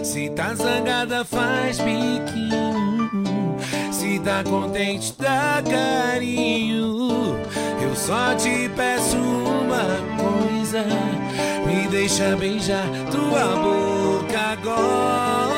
[0.05, 3.02] Se tá zangada, faz biquinho.
[4.03, 7.39] Se tá contente, dá carinho.
[7.81, 9.85] Eu só te peço uma
[10.20, 10.85] coisa:
[11.65, 15.53] me deixa beijar tua boca agora.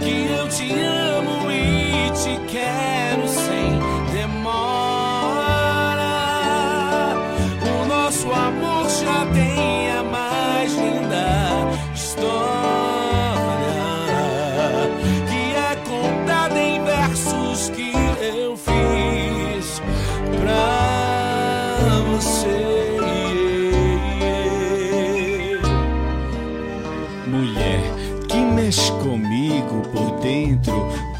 [0.00, 3.80] Que eu te amo e te quero sem
[4.12, 4.82] demora.
[7.64, 12.51] O nosso amor já tem a mais linda história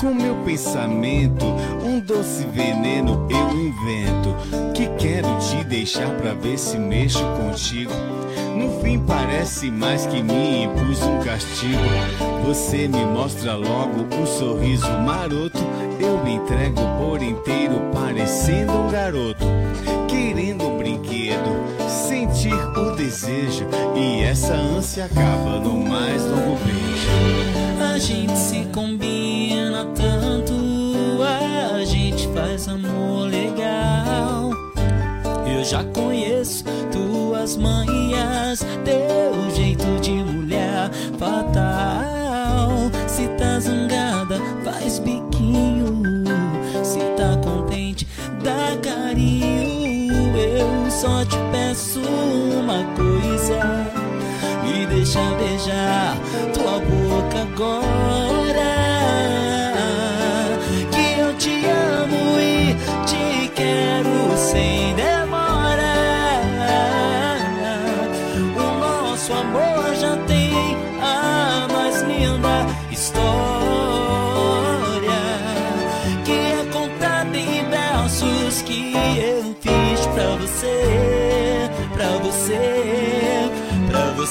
[0.03, 1.47] com meu pensamento,
[1.85, 4.35] um doce veneno eu invento.
[4.75, 7.93] Que quero te deixar pra ver se mexo contigo.
[8.57, 11.79] No fim parece mais que me impus um castigo.
[12.45, 15.59] Você me mostra logo um sorriso maroto.
[16.01, 19.47] Eu me entrego por inteiro, parecendo um garoto.
[20.09, 23.69] Querendo um brinquedo, sentir o desejo.
[23.95, 27.95] E essa ânsia acaba no mais longo beijo.
[27.95, 29.02] A gente se combina
[32.35, 34.51] faz amor legal.
[35.47, 42.91] Eu já conheço tuas manhas, teu jeito de mulher fatal.
[43.07, 46.03] Se tá zangada, faz biquinho.
[46.83, 48.07] Se tá contente,
[48.43, 50.37] dá carinho.
[50.37, 53.61] Eu só te peço uma coisa.
[54.65, 56.17] Me deixa beijar
[56.53, 58.42] tua boca agora.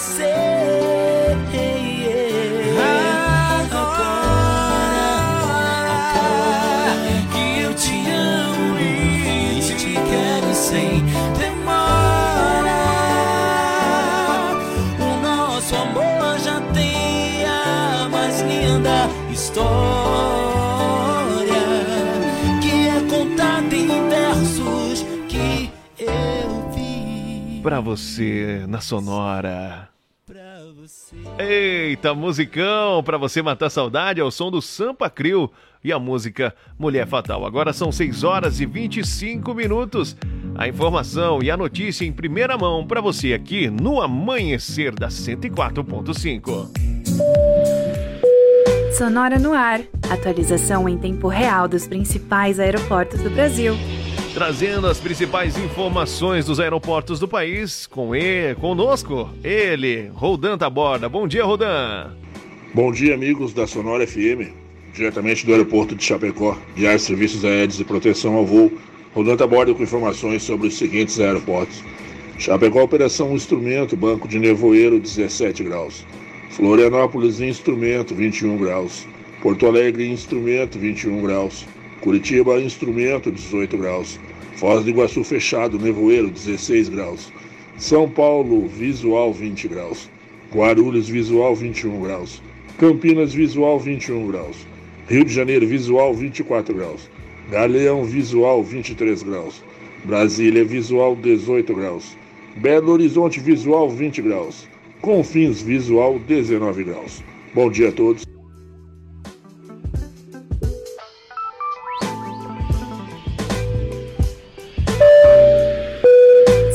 [0.01, 0.33] Você.
[6.01, 11.05] Agora que eu te amo e te quero sem
[11.37, 12.81] demora.
[14.99, 19.71] O nosso amor já tem a mais linda história
[22.59, 27.61] que é contada em versos que eu vi.
[27.61, 29.90] Pra você na Sonora.
[31.51, 35.51] Eita, musicão pra você matar saudade ao som do Sampa Crio
[35.83, 37.45] e a música Mulher Fatal.
[37.45, 40.15] Agora são 6 horas e 25 minutos.
[40.55, 46.69] A informação e a notícia em primeira mão pra você aqui no Amanhecer da 104.5.
[48.97, 49.81] Sonora no ar.
[50.09, 53.73] Atualização em tempo real dos principais aeroportos do Brasil.
[54.33, 61.09] Trazendo as principais informações dos aeroportos do país, com ele, conosco, ele, Rodan Taborda.
[61.09, 62.15] Bom dia, Rodan.
[62.73, 64.53] Bom dia, amigos da Sonora FM,
[64.93, 68.71] diretamente do aeroporto de Chapecó, de Serviços Aéreos e Proteção ao Voo,
[69.13, 71.83] Rodando a bordo com informações sobre os seguintes aeroportos.
[72.39, 76.05] Chapecó, Operação Instrumento, Banco de Nevoeiro, 17 graus.
[76.51, 79.05] Florianópolis, Instrumento, 21 graus.
[79.41, 81.65] Porto Alegre, Instrumento, 21 graus.
[82.01, 84.19] Curitiba, Instrumento, 18 graus.
[84.55, 87.31] Foz do Iguaçu, Fechado, Nevoeiro, 16 graus.
[87.77, 90.09] São Paulo, Visual, 20 graus.
[90.51, 92.41] Guarulhos, Visual, 21 graus.
[92.79, 94.57] Campinas, Visual, 21 graus.
[95.07, 97.09] Rio de Janeiro, Visual, 24 graus.
[97.51, 99.63] Galeão, Visual, 23 graus.
[100.03, 102.17] Brasília, Visual, 18 graus.
[102.57, 104.67] Belo Horizonte, Visual, 20 graus.
[105.01, 107.23] Confins, Visual, 19 graus.
[107.53, 108.30] Bom dia a todos.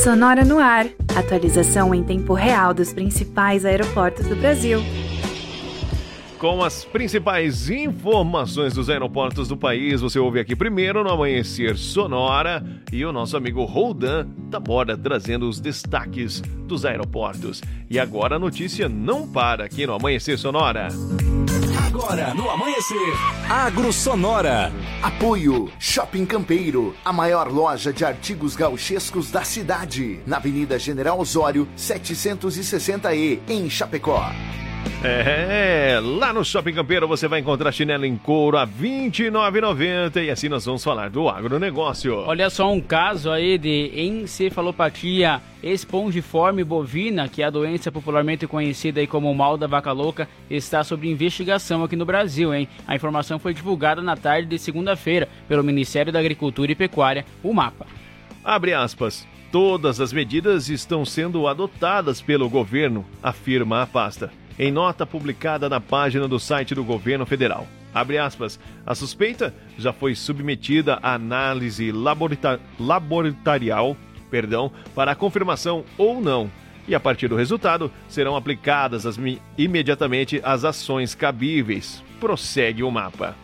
[0.06, 0.86] Sonora no ar.
[1.16, 4.78] Atualização em tempo real dos principais aeroportos do Brasil.
[6.38, 12.64] Com as principais informações dos aeroportos do país, você ouve aqui primeiro no Amanhecer Sonora
[12.92, 17.60] e o nosso amigo Roldan Taborda trazendo os destaques dos aeroportos.
[17.90, 20.86] E agora a notícia não para aqui no Amanhecer Sonora.
[21.86, 23.14] Agora no Amanhecer,
[23.48, 24.72] Agro Sonora.
[25.00, 31.68] Apoio Shopping Campeiro, a maior loja de artigos gauchescos da cidade, na Avenida General Osório,
[31.78, 34.20] 760E, em Chapecó.
[35.08, 38.72] É, lá no Shopping Campeiro você vai encontrar chinelo em couro a R$
[39.10, 42.16] 29,90 e assim nós vamos falar do agronegócio.
[42.26, 48.98] Olha só um caso aí de encefalopatia espongiforme bovina, que é a doença popularmente conhecida
[49.00, 52.68] aí como mal da vaca louca, está sob investigação aqui no Brasil, hein?
[52.86, 57.54] A informação foi divulgada na tarde de segunda-feira pelo Ministério da Agricultura e Pecuária, o
[57.54, 57.86] MAPA.
[58.44, 59.26] Abre aspas.
[59.52, 65.80] Todas as medidas estão sendo adotadas pelo governo, afirma a pasta em nota publicada na
[65.80, 67.66] página do site do governo federal.
[68.22, 71.90] Aspas, a suspeita já foi submetida à análise
[72.78, 73.96] laboratorial
[74.30, 76.50] perdão, para a confirmação ou não.
[76.88, 79.18] E a partir do resultado, serão aplicadas as,
[79.58, 82.02] imediatamente as ações cabíveis.
[82.20, 83.34] Prossegue o mapa.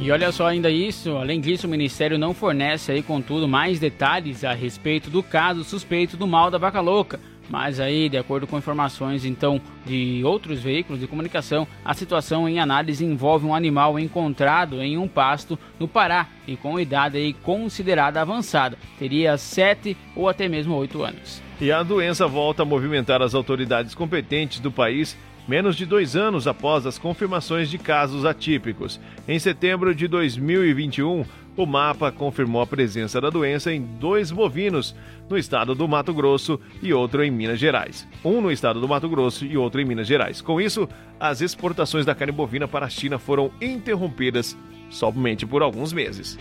[0.00, 4.42] E olha só ainda isso, além disso, o Ministério não fornece aí, contudo, mais detalhes
[4.42, 7.20] a respeito do caso suspeito do mal da vaca louca.
[7.48, 12.58] Mas aí, de acordo com informações então de outros veículos de comunicação, a situação em
[12.58, 18.20] análise envolve um animal encontrado em um pasto no Pará e com idade aí considerada
[18.20, 21.42] avançada, teria 7 ou até mesmo 8 anos.
[21.60, 25.16] E a doença volta a movimentar as autoridades competentes do país
[25.46, 29.00] menos de dois anos após as confirmações de casos atípicos.
[29.28, 31.24] Em setembro de 2021,
[31.56, 34.94] o mapa confirmou a presença da doença em dois bovinos
[35.28, 38.06] no estado do Mato Grosso e outro em Minas Gerais.
[38.24, 40.40] Um no estado do Mato Grosso e outro em Minas Gerais.
[40.40, 40.88] Com isso,
[41.18, 44.56] as exportações da carne bovina para a China foram interrompidas
[44.90, 46.38] somente por alguns meses.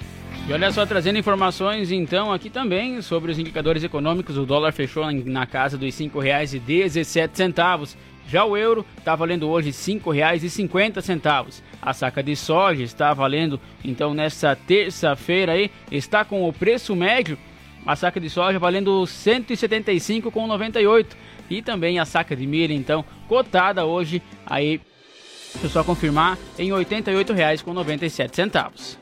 [0.48, 5.12] E olha só, trazendo informações então aqui também sobre os indicadores econômicos, o dólar fechou
[5.12, 7.96] na casa dos R$ 5,17.
[8.28, 11.62] Já o euro está valendo hoje R$ 5,50.
[11.82, 17.38] A saca de soja está valendo então nessa terça-feira aí, está com o preço médio,
[17.86, 21.06] a saca de soja valendo R$ 175,98
[21.50, 24.82] e também a saca de milho então cotada hoje aí,
[25.54, 28.98] deixa eu só confirmar, em R$ 88,97.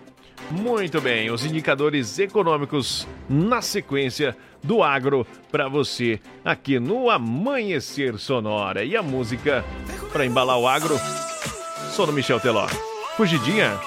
[0.52, 8.84] Muito bem, os indicadores econômicos na sequência do agro para você aqui no Amanhecer Sonora.
[8.84, 9.64] E a música
[10.12, 10.96] para embalar o agro,
[11.92, 12.68] sou do Michel Teló.
[13.16, 13.80] Fugidinha.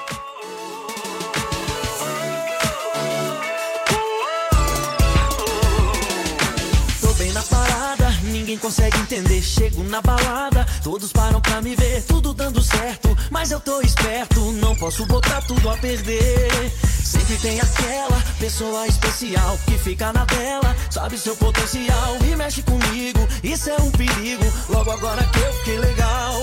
[8.57, 9.43] Ninguém consegue entender.
[9.43, 13.17] Chego na balada, todos param pra me ver, tudo dando certo.
[13.31, 16.73] Mas eu tô esperto, não posso botar tudo a perder.
[17.05, 23.27] Sempre tem aquela pessoa especial que fica na dela, sabe seu potencial e mexe comigo.
[23.43, 24.45] Isso é um perigo.
[24.69, 26.35] Logo agora que eu fiquei legal.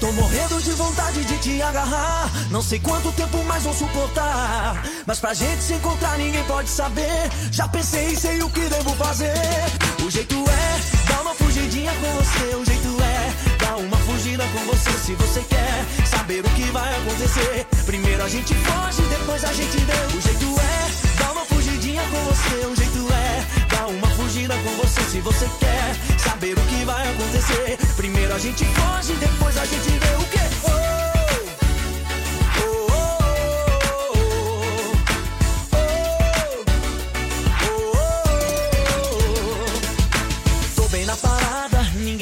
[0.00, 2.30] Tô morrendo de vontade de te agarrar.
[2.50, 4.82] Não sei quanto tempo mais vou suportar.
[5.06, 7.30] Mas pra gente se encontrar, ninguém pode saber.
[7.50, 9.34] Já pensei e sei o que devo fazer.
[10.04, 10.95] O jeito é
[11.66, 12.54] fugidinha com você.
[12.54, 14.90] O jeito é dar uma fugida com você.
[15.04, 19.76] Se você quer saber o que vai acontecer, primeiro a gente foge, depois a gente
[19.78, 20.16] vê.
[20.16, 22.66] O jeito é dar uma fugidinha com você.
[22.66, 25.00] O jeito é dar uma fugida com você.
[25.10, 29.90] Se você quer saber o que vai acontecer, primeiro a gente foge, depois a gente
[29.90, 30.36] vê o que.
[30.62, 30.85] Tô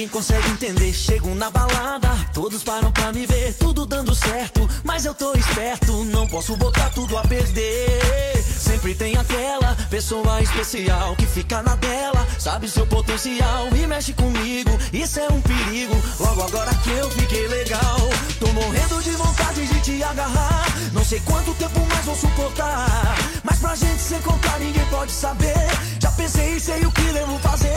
[0.04, 0.92] ninguém consegue entender.
[0.92, 4.68] Chego na balada, todos param pra me ver, tudo dando certo.
[4.82, 8.42] Mas eu tô esperto, não posso botar tudo a perder.
[8.42, 14.70] Sempre tem aquela pessoa especial que fica na dela, sabe seu potencial e mexe comigo.
[14.92, 15.94] Isso é um perigo.
[16.20, 17.98] Logo agora que eu fiquei legal,
[18.38, 20.66] tô morrendo de vontade de te agarrar.
[20.92, 25.68] Não sei quanto tempo mais vou suportar, mas pra gente se encontrar ninguém pode saber.
[26.00, 27.74] Já pensei e sei o que devo fazer.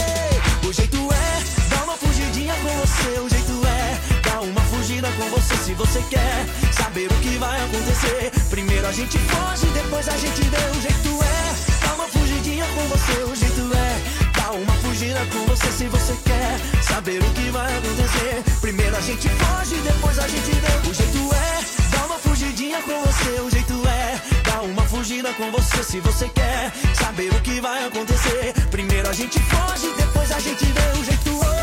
[0.67, 1.97] O jeito é dar uma
[2.37, 3.19] fugidinha com você.
[3.19, 5.55] O jeito é dar uma fugida com você.
[5.57, 10.41] Se você quer saber o que vai acontecer, primeiro a gente foge, depois a gente
[10.43, 10.77] vê.
[10.77, 13.23] O jeito é dar uma fugidinha com você.
[13.23, 15.71] O jeito é dar uma fugida com você.
[15.71, 20.51] Se você quer saber o que vai acontecer, primeiro a gente foge, depois a gente
[20.51, 20.89] vê.
[20.89, 23.41] O jeito é dar uma fugidinha com você.
[23.41, 25.83] O jeito é dar uma fugida com você.
[25.83, 30.65] Se você quer saber o que vai acontecer, primeiro a gente foge, depois a gente
[30.65, 30.99] vê.
[30.99, 31.56] O jeito é.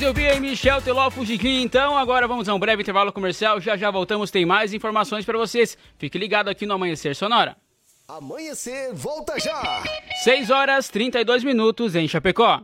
[0.00, 3.60] De ouvir aí Michel Teló Fugidinho, então agora vamos a um breve intervalo comercial.
[3.60, 5.76] Já já voltamos, tem mais informações para vocês.
[5.98, 7.54] Fique ligado aqui no Amanhecer Sonora.
[8.08, 9.82] Amanhecer, volta já!
[10.24, 12.62] 6 horas 32 minutos em Chapecó.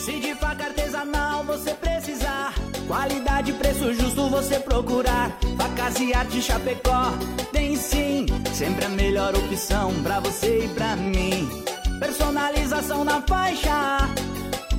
[0.00, 2.54] Se de faca artesanal você precisar,
[2.86, 5.38] qualidade e preço justo você procurar.
[5.58, 7.12] Facas e arte Chapecó
[7.52, 8.24] tem sim,
[8.54, 11.46] sempre a melhor opção pra você e pra mim.
[12.00, 14.08] Personalização na faixa,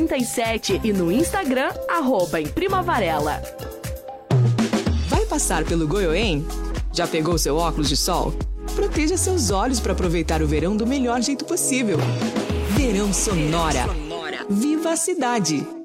[0.08, 3.42] 988098337 e no Instagram, arroba em Prima Varela.
[5.28, 6.46] passar pelo Goiôem?
[6.94, 8.34] Já pegou seu óculos de sol?
[8.74, 11.98] Proteja seus olhos para aproveitar o verão do melhor jeito possível.
[12.76, 13.86] Verão Sonora.
[14.50, 15.85] Viva a cidade!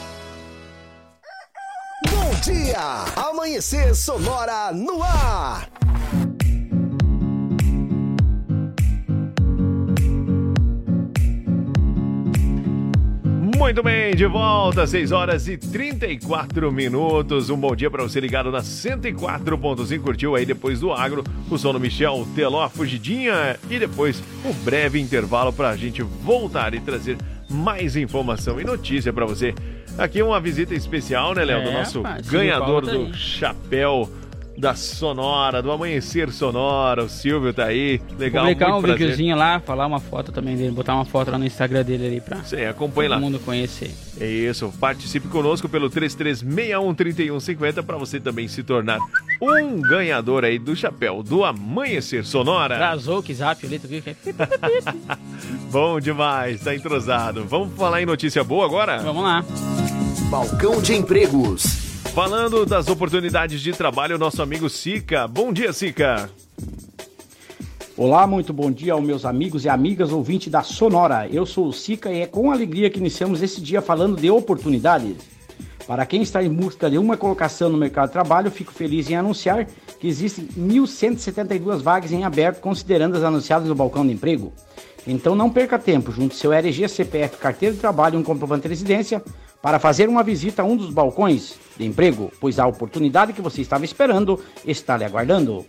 [2.41, 3.05] Dia!
[3.15, 5.69] Amanhecer Sonora no ar!
[13.59, 17.51] Muito bem, de volta, 6 horas e 34 minutos.
[17.51, 20.01] Um bom dia para você ligado na 104.5.
[20.01, 24.99] Curtiu aí depois do agro o som do Michel Teló, Fugidinha e depois um breve
[24.99, 29.53] intervalo para a gente voltar e trazer mais informação e notícia para você.
[30.01, 31.59] Aqui uma visita especial, né, Léo?
[31.59, 34.09] É, do nosso rapaz, ganhador do chapéu
[34.61, 37.03] da Sonora, do Amanhecer Sonora.
[37.03, 37.99] O Silvio tá aí.
[38.15, 38.99] Legal, Publicar um prazer.
[38.99, 42.21] videozinho lá, falar uma foto também dele, botar uma foto lá no Instagram dele ali
[42.21, 43.25] pra Sim, acompanhe todo lá.
[43.25, 43.89] mundo conhecer.
[44.19, 48.99] É isso, participe conosco pelo 33613150 para você também se tornar
[49.41, 52.75] um ganhador aí do chapéu do Amanhecer Sonora.
[52.75, 54.03] Trazou o zap ali, tu viu?
[55.71, 57.43] Bom demais, tá entrosado.
[57.45, 58.99] Vamos falar em notícia boa agora?
[58.99, 59.43] Vamos lá.
[60.29, 61.90] Balcão de empregos.
[62.13, 65.29] Falando das oportunidades de trabalho, nosso amigo Sica.
[65.29, 66.29] Bom dia, Sica.
[67.95, 71.29] Olá, muito bom dia aos meus amigos e amigas ouvintes da Sonora.
[71.31, 75.15] Eu sou o Sica e é com alegria que iniciamos esse dia falando de oportunidades.
[75.87, 79.15] Para quem está em busca de uma colocação no mercado de trabalho, fico feliz em
[79.15, 79.65] anunciar
[79.97, 84.51] que existem 1.172 vagas em aberto, considerando as anunciadas no balcão de emprego.
[85.07, 88.69] Então não perca tempo, junte seu RG, CPF, carteira de trabalho e um comprovante de
[88.69, 89.23] residência
[89.61, 93.61] para fazer uma visita a um dos balcões de emprego, pois a oportunidade que você
[93.61, 95.65] estava esperando está lhe aguardando.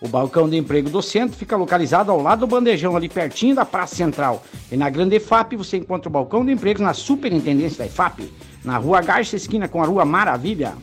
[0.00, 3.64] O balcão de emprego do centro fica localizado ao lado do bandejão, ali pertinho da
[3.64, 4.42] Praça Central.
[4.70, 8.30] E na Grande EFAP você encontra o balcão de empregos na Superintendência da EFAP,
[8.64, 10.74] na Rua Garça, esquina com a Rua Maravilha.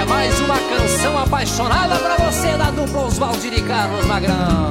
[0.00, 4.70] É mais uma canção apaixonada pra você da dupla Oswaldir e Carlos Magrão.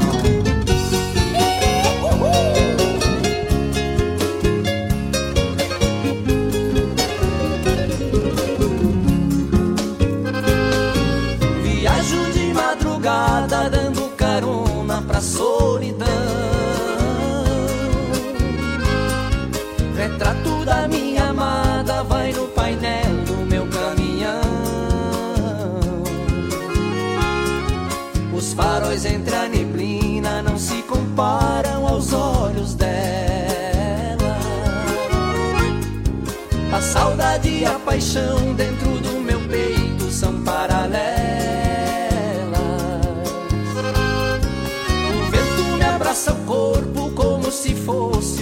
[11.62, 15.49] Viajo de madrugada dando carona pra solidão.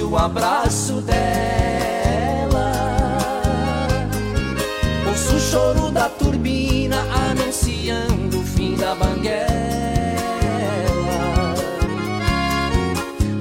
[0.07, 1.17] o abraço dela.
[5.07, 9.47] Ouço o choro da turbina anunciando o fim da banguela.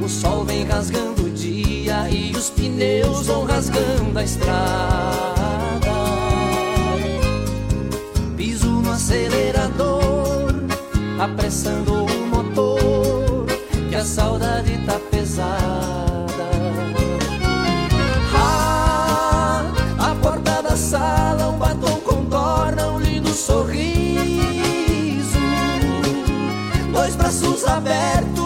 [0.05, 4.56] O sol vem rasgando o dia e os pneus vão rasgando a estrada.
[8.36, 10.55] Piso no acelerador,
[11.20, 13.47] apressando o motor,
[13.88, 14.85] que a saudade
[27.81, 28.45] braços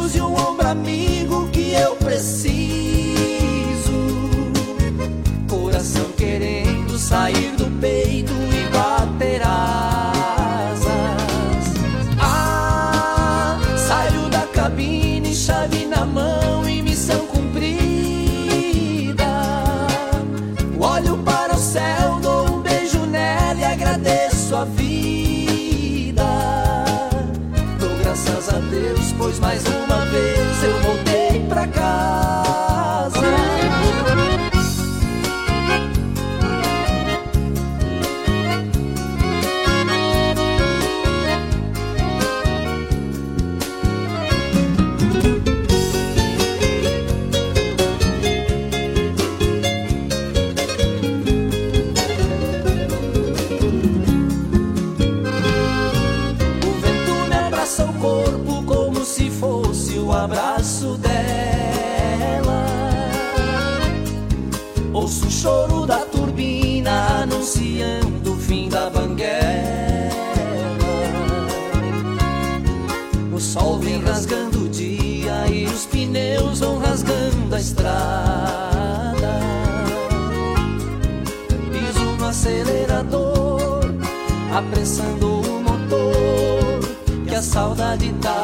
[84.80, 88.39] apressando o motor, que a saudade tá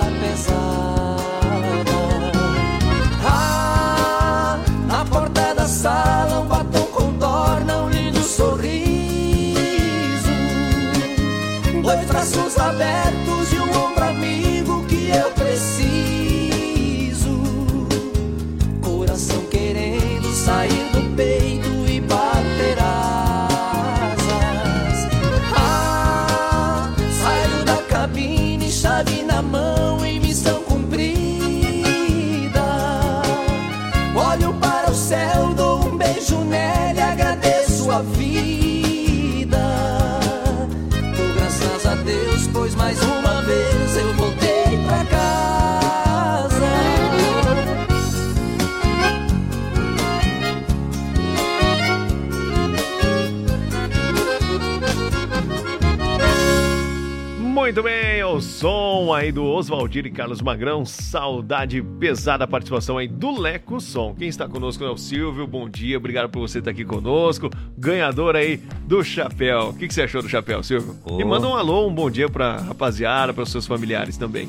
[57.66, 63.08] Muito bem, o som aí do Oswaldir e Carlos Magrão, saudade pesada a participação aí
[63.08, 64.14] do Leco Som.
[64.14, 68.36] Quem está conosco é o Silvio, bom dia, obrigado por você estar aqui conosco, ganhador
[68.36, 69.70] aí do chapéu.
[69.70, 70.94] O que, que você achou do chapéu, Silvio?
[71.04, 71.20] Ô.
[71.20, 74.48] E manda um alô, um bom dia pra rapaziada, para os seus familiares também.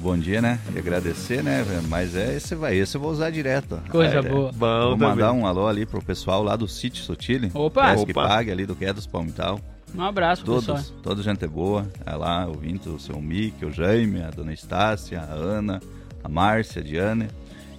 [0.00, 0.58] Bom dia, né?
[0.74, 1.66] E agradecer, né?
[1.86, 3.78] Mas é esse vai, esse eu vou usar direto.
[3.90, 4.50] Coisa É, boa.
[4.52, 5.08] Bom Vou também.
[5.10, 7.50] mandar um alô ali pro pessoal lá do Sítio Sotile.
[7.52, 7.92] Opa!
[7.92, 8.26] Opa.
[8.26, 9.60] Pague ali do Quedas Palmital.
[9.94, 10.76] Um abraço, pro pessoal.
[10.78, 11.86] Todos, toda gente boa.
[12.04, 15.80] É lá, ouvindo o seu Mick, o Jaime, a dona Estácia, a Ana,
[16.22, 17.28] a Márcia, a Diane.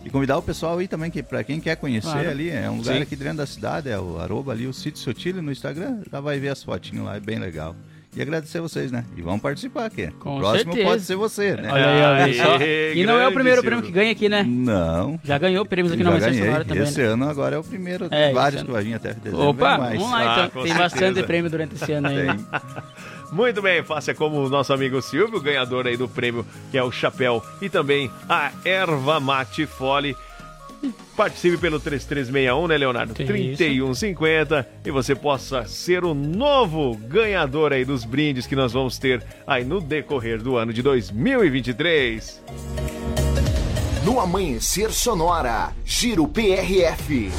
[0.03, 2.29] E convidar o pessoal aí também, que para quem quer conhecer Claro.
[2.29, 3.01] ali, é um lugar Sim.
[3.01, 6.39] aqui dentro da cidade, é o arroba ali, o Sítio Sotile no Instagram, já vai
[6.39, 7.75] ver as fotinhas lá, é bem legal.
[8.15, 9.05] E agradecer vocês, né?
[9.15, 10.07] E vamos participar aqui.
[10.19, 10.89] Com o próximo certeza.
[10.89, 11.71] pode ser você, né?
[11.71, 12.57] Olha aí, olha só.
[12.95, 14.43] E não é o primeiro prêmio que ganha aqui, né?
[14.43, 15.19] Não.
[15.23, 16.41] Já ganhou prêmios aqui na ganhei.
[16.43, 16.83] Sonora também.
[16.83, 17.05] Esse né?
[17.05, 18.07] ano agora é o primeiro.
[18.09, 19.47] É, Tem vários que vai vir até dezembro.
[19.49, 19.95] Opa, mais.
[19.99, 20.49] vamos lá Ah, então.
[20.49, 20.79] com Tem certeza.
[20.79, 22.15] bastante prêmio durante esse ano aí.
[22.25, 22.39] né?
[23.31, 26.91] Muito bem, faça como o nosso amigo Silvio, ganhador aí do prêmio, que é o
[26.91, 30.15] chapéu, e também a erva mate fole.
[31.15, 33.11] Participe pelo 3361, né, Leonardo?
[33.11, 33.25] Isso.
[33.25, 39.23] 3150 e você possa ser o novo ganhador aí dos brindes que nós vamos ter
[39.45, 42.41] aí no decorrer do ano de 2023.
[44.05, 47.29] No Amanhecer Sonora, Giro PRF.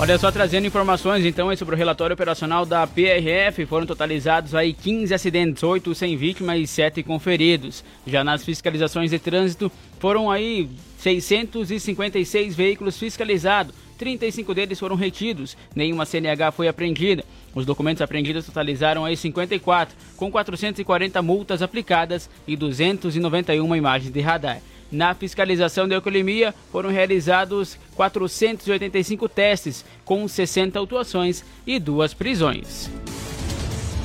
[0.00, 4.72] Olha só, trazendo informações então aí sobre o relatório operacional da PRF, foram totalizados aí
[4.72, 7.84] 15 acidentes, 8 sem vítima e 7 com feridos.
[8.06, 10.70] Já nas fiscalizações de trânsito, foram aí
[11.00, 17.24] 656 veículos fiscalizados, 35 deles foram retidos, nenhuma CNH foi apreendida.
[17.54, 24.60] Os documentos apreendidos totalizaram aí 54, com 440 multas aplicadas e 291 imagens de radar.
[24.92, 32.90] Na fiscalização de alcoolemia foram realizados 485 testes, com 60 autuações e duas prisões.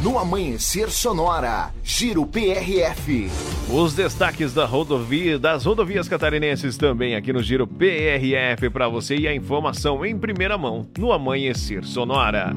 [0.05, 1.73] No Amanhecer Sonora.
[1.83, 3.27] Giro PRF.
[3.67, 9.27] Os destaques da rodovia, das rodovias catarinenses também aqui no Giro PRF para você e
[9.27, 12.53] a informação em primeira mão no Amanhecer Sonora.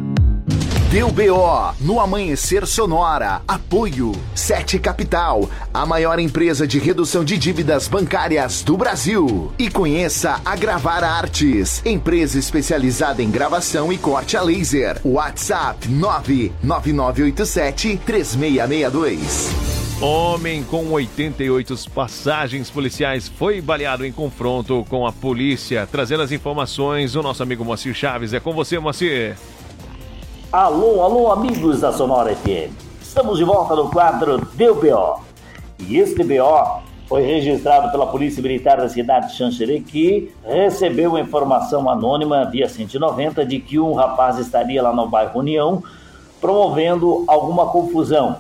[0.90, 3.42] Deu BO no Amanhecer Sonora.
[3.46, 9.52] Apoio Sete Capital, a maior empresa de redução de dívidas bancárias do Brasil.
[9.58, 14.98] E conheça a Gravar Artes, empresa especializada em gravação e corte a laser.
[15.04, 19.50] WhatsApp 99987 3662.
[20.00, 25.86] Homem com 88 passagens policiais foi baleado em confronto com a polícia.
[25.90, 28.32] Trazendo as informações, o nosso amigo Moacir Chaves.
[28.32, 29.36] É com você, Moacir.
[30.50, 32.72] Alô, alô, amigos da Sonora FM.
[33.02, 35.20] Estamos de volta no quadro Deu BO.
[35.78, 41.90] E este BO foi registrado pela Polícia Militar da cidade de Xanxerê, que recebeu informação
[41.90, 45.82] anônima via 190 de que um rapaz estaria lá no bairro União
[46.40, 48.36] promovendo alguma confusão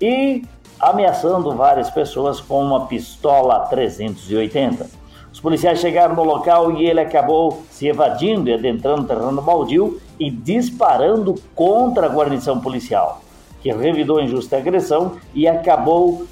[0.00, 0.42] e
[0.80, 5.01] ameaçando várias pessoas com uma pistola 380.
[5.42, 10.30] Policiais chegaram no local e ele acabou se evadindo e adentrando o terreno baldio e
[10.30, 13.20] disparando contra a guarnição policial,
[13.60, 16.24] que revidou a injusta agressão e acabou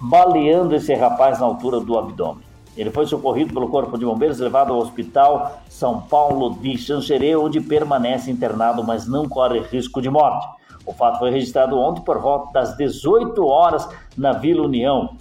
[0.00, 2.42] baleando esse rapaz na altura do abdômen.
[2.76, 7.60] Ele foi socorrido pelo Corpo de Bombeiros, levado ao Hospital São Paulo de Xanxerê, onde
[7.60, 10.46] permanece internado, mas não corre risco de morte.
[10.84, 15.16] O fato foi registrado ontem por volta das 18 horas na Vila União.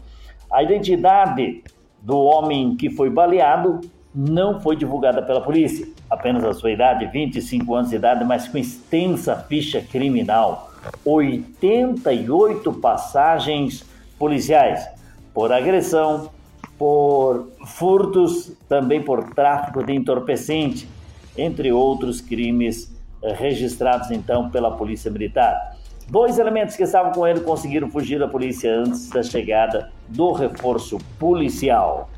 [0.52, 1.64] A identidade
[2.02, 3.82] do homem que foi baleado
[4.14, 5.88] não foi divulgada pela polícia.
[6.10, 10.72] Apenas a sua idade, 25 anos de idade, mas com extensa ficha criminal.
[11.06, 13.86] 88 passagens
[14.18, 14.88] policiais
[15.34, 16.32] por agressão,
[16.78, 20.90] por furtos, também por tráfico de entorpecente,
[21.38, 22.96] entre outros crimes
[23.36, 25.77] registrados então pela Polícia Militar.
[26.10, 30.98] Dois elementos que estavam com ele conseguiram fugir da polícia antes da chegada do reforço
[31.20, 32.10] policial.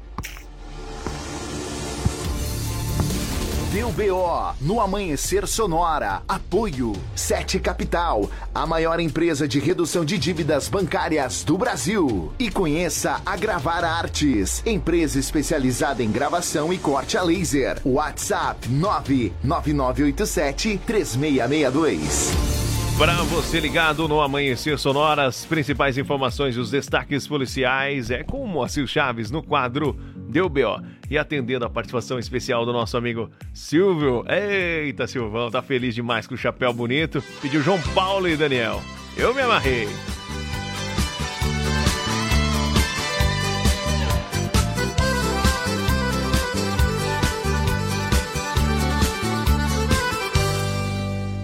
[3.71, 6.23] Deu BO no Amanhecer Sonora.
[6.27, 12.33] Apoio Sete Capital, a maior empresa de redução de dívidas bancárias do Brasil.
[12.39, 17.79] E conheça a Gravar Artes, empresa especializada em gravação e corte a laser.
[17.85, 22.68] WhatsApp 99987 3662.
[22.99, 28.43] Para você ligado no Amanhecer Sonora, as principais informações e os destaques policiais é com
[28.43, 29.97] o Moacir Chaves no quadro
[30.30, 30.81] Deu B.O.
[31.09, 34.26] E atendendo a participação especial do nosso amigo Silvio.
[34.27, 37.23] Eita, Silvão, tá feliz demais com o chapéu bonito.
[37.41, 38.81] Pediu João Paulo e Daniel.
[39.15, 39.88] Eu me amarrei.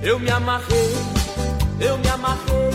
[0.05, 0.93] Eu me amarrei,
[1.79, 2.69] eu me amarrei,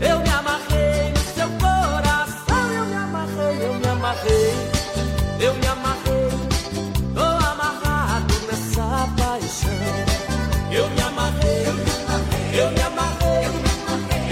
[0.00, 2.72] eu me amarrei no seu coração.
[2.74, 4.54] Eu me amarrei, eu me amarrei,
[5.40, 6.28] eu me amarrei.
[7.14, 9.70] Tô amarrado nessa paixão.
[10.70, 13.44] Eu me amarrei, eu me amarrei, eu me amarrei,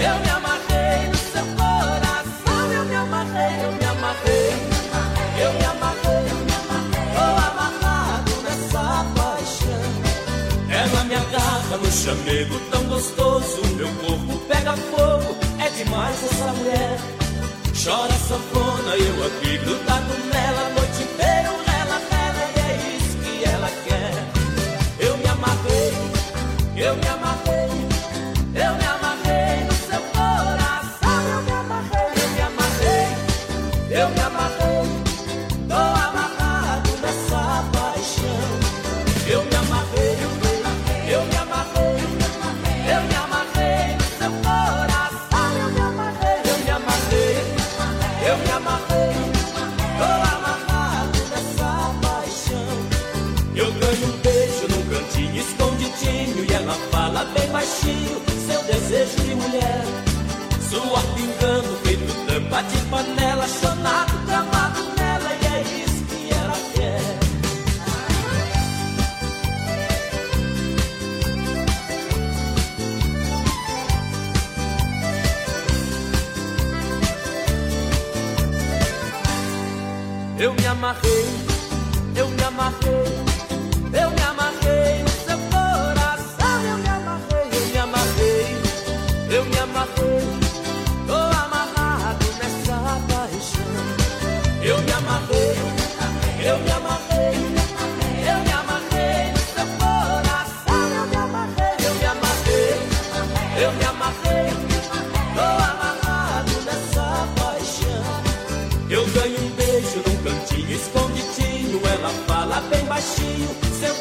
[0.05, 2.73] eu me amarrei no seu coração.
[2.73, 4.53] Eu me amarrei, eu me amarrei,
[5.39, 6.27] eu me amarrei.
[7.15, 9.85] Tô amarrado nessa paixão.
[10.69, 13.26] Ela me agarra no chamego tão gostoso.
[14.91, 16.97] Fogo, é demais essa mulher.
[17.83, 21.47] Chora sanfona, eu aqui grudado nela a noite inteira.
[21.79, 24.13] Ela, ela, e é isso que ela quer.
[24.99, 25.93] Eu me amarrei,
[26.75, 27.46] eu me amarrei,
[80.77, 81.25] amarrei,
[82.15, 82.96] eu me amarrei,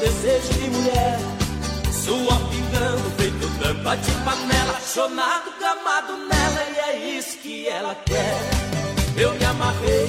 [0.07, 1.19] desejo de mulher.
[1.91, 8.39] Sua pingando, feito tampa de panela, chonado, gamado nela, e é isso que ela quer.
[9.17, 10.09] Eu me amarrei,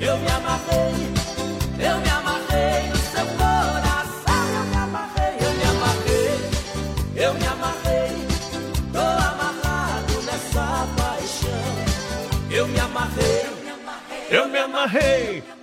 [0.00, 0.94] eu me amarrei,
[1.88, 4.12] eu me amarrei no seu coração.
[4.56, 6.40] Eu me amarrei, eu me amarrei,
[7.16, 8.12] eu me amarrei,
[8.92, 12.50] tô amarrado nessa paixão.
[12.50, 14.26] Eu me amarrei, eu me amarrei.
[14.30, 15.61] Eu me amarrei.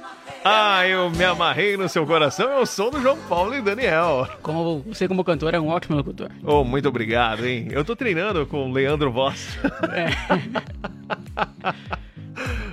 [0.51, 2.49] Ah, eu me amarrei no seu coração.
[2.49, 4.27] Eu sou do João Paulo e Daniel.
[4.41, 6.31] Como você como cantor é um ótimo locutor.
[6.43, 7.67] Oh, muito obrigado, hein?
[7.69, 9.47] Eu tô treinando com o Leandro Voss.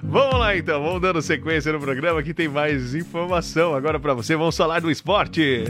[0.03, 4.35] vamos lá então, vamos dando sequência no programa que tem mais informação agora pra você.
[4.35, 5.65] Vamos falar do esporte.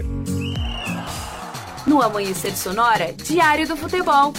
[1.84, 4.32] No Amanhecer Sonora, Diário do Futebol.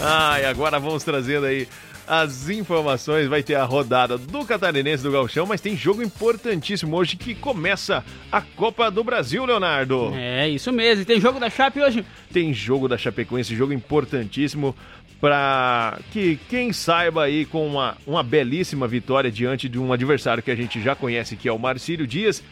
[0.00, 1.66] Ah, e agora vamos trazendo aí
[2.06, 3.26] as informações.
[3.26, 8.04] Vai ter a rodada do Catarinense do Galchão, mas tem jogo importantíssimo hoje que começa
[8.30, 10.12] a Copa do Brasil, Leonardo.
[10.14, 11.02] É, isso mesmo.
[11.02, 12.04] E tem jogo da Chape hoje?
[12.32, 14.74] Tem jogo da Chapecoense, jogo importantíssimo
[15.20, 20.50] para que quem saiba aí com uma, uma belíssima vitória diante de um adversário que
[20.50, 22.42] a gente já conhece, que é o Marcílio Dias,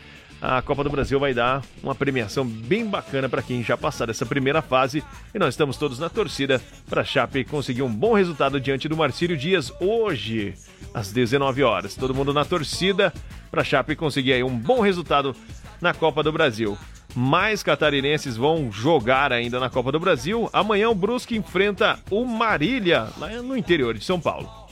[0.47, 4.27] a Copa do Brasil vai dar uma premiação bem bacana para quem já passar essa
[4.27, 5.03] primeira fase.
[5.35, 8.95] E nós estamos todos na torcida para a Chape conseguir um bom resultado diante do
[8.95, 10.53] Marcílio Dias hoje,
[10.93, 11.95] às 19 horas.
[11.95, 13.11] Todo mundo na torcida
[13.51, 15.35] para a Chape conseguir aí um bom resultado
[15.81, 16.77] na Copa do Brasil.
[17.17, 20.51] Mais catarinenses vão jogar ainda na Copa do Brasil.
[20.53, 24.64] Amanhã o Brusque enfrenta o Marília, lá no interior de São Paulo.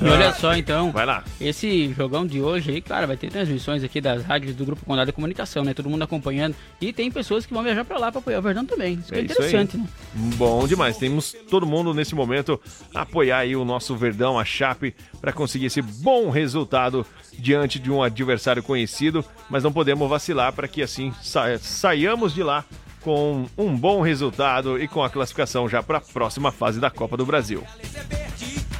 [0.00, 0.92] E olha só então.
[0.92, 1.24] Vai lá.
[1.40, 5.06] Esse jogão de hoje aí, claro, vai ter transmissões aqui das rádios do Grupo Condado
[5.06, 5.72] de Comunicação, né?
[5.72, 6.54] Todo mundo acompanhando.
[6.80, 8.94] E tem pessoas que vão viajar pra lá pra apoiar o Verdão também.
[8.94, 9.86] Isso é, É interessante, né?
[10.36, 10.96] Bom demais.
[10.98, 12.60] Temos todo mundo nesse momento
[12.94, 17.06] apoiar aí o nosso Verdão, a Chape, para conseguir esse bom resultado
[17.38, 22.42] diante de um adversário conhecido, mas não podemos vacilar para que assim sa saiamos de
[22.42, 22.64] lá
[23.02, 27.16] com um bom resultado e com a classificação já para a próxima fase da Copa
[27.16, 27.62] do Brasil.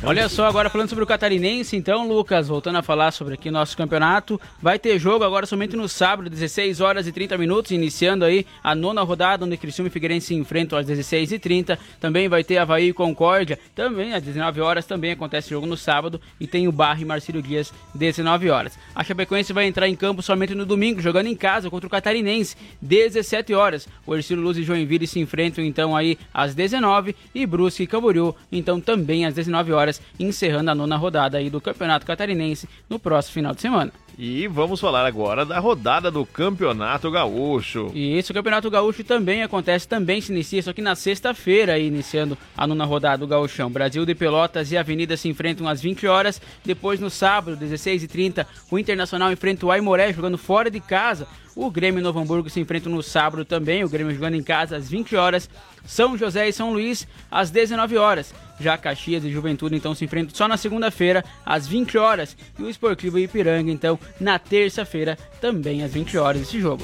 [0.08, 3.76] Olha só, agora falando sobre o Catarinense, então, Lucas, voltando a falar sobre aqui nosso
[3.76, 8.46] campeonato, vai ter jogo agora somente no sábado, 16 horas e 30 minutos, iniciando aí
[8.62, 12.44] a nona rodada, onde Criciúma e Figueirense se enfrentam às 16 e 30 Também vai
[12.44, 16.68] ter Havaí e Concórdia, também às 19 horas, também acontece jogo no sábado, e tem
[16.68, 18.78] o Barra e Marcílio Dias, 19 horas.
[18.94, 22.56] A Chapecoense vai entrar em campo somente no domingo, jogando em casa contra o Catarinense,
[22.80, 23.88] 17 horas.
[24.06, 28.32] O Ercílio Luz e Joinville se enfrentam então aí às 19 e Brusque e Camboriú,
[28.52, 33.34] então também às 19 horas, encerrando a nona rodada aí do Campeonato Catarinense no próximo
[33.34, 33.92] final de semana.
[34.18, 37.90] E vamos falar agora da rodada do Campeonato Gaúcho.
[37.94, 42.38] E esse o Campeonato Gaúcho também acontece, também se inicia, só que na sexta-feira, iniciando
[42.56, 43.70] a nona rodada do Gaúchão.
[43.70, 46.40] Brasil de Pelotas e Avenida se enfrentam às 20 horas.
[46.64, 51.26] Depois, no sábado, 16h30, o Internacional enfrenta o Aimoré jogando fora de casa.
[51.54, 54.76] O Grêmio e Novo Hamburgo se enfrentam no sábado também, o Grêmio jogando em casa
[54.76, 55.48] às 20 horas.
[55.86, 58.34] São José e São Luís às 19 horas.
[58.58, 62.70] Já Caxias e Juventude então se enfrentam só na segunda-feira às 20 horas e o
[62.70, 66.82] Esportivo Ipiranga então na terça-feira também às 20 horas esse jogo.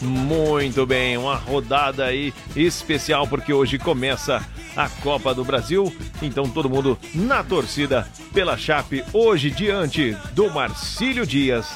[0.00, 4.42] Muito bem, uma rodada aí especial porque hoje começa
[4.76, 5.94] a Copa do Brasil.
[6.22, 11.68] Então todo mundo na torcida pela Chape hoje diante do Marcílio Dias.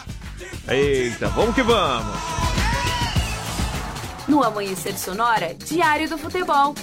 [0.68, 2.43] Eita, vamos que vamos!
[4.34, 6.74] No Amanhecer Sonora, Diário do Futebol.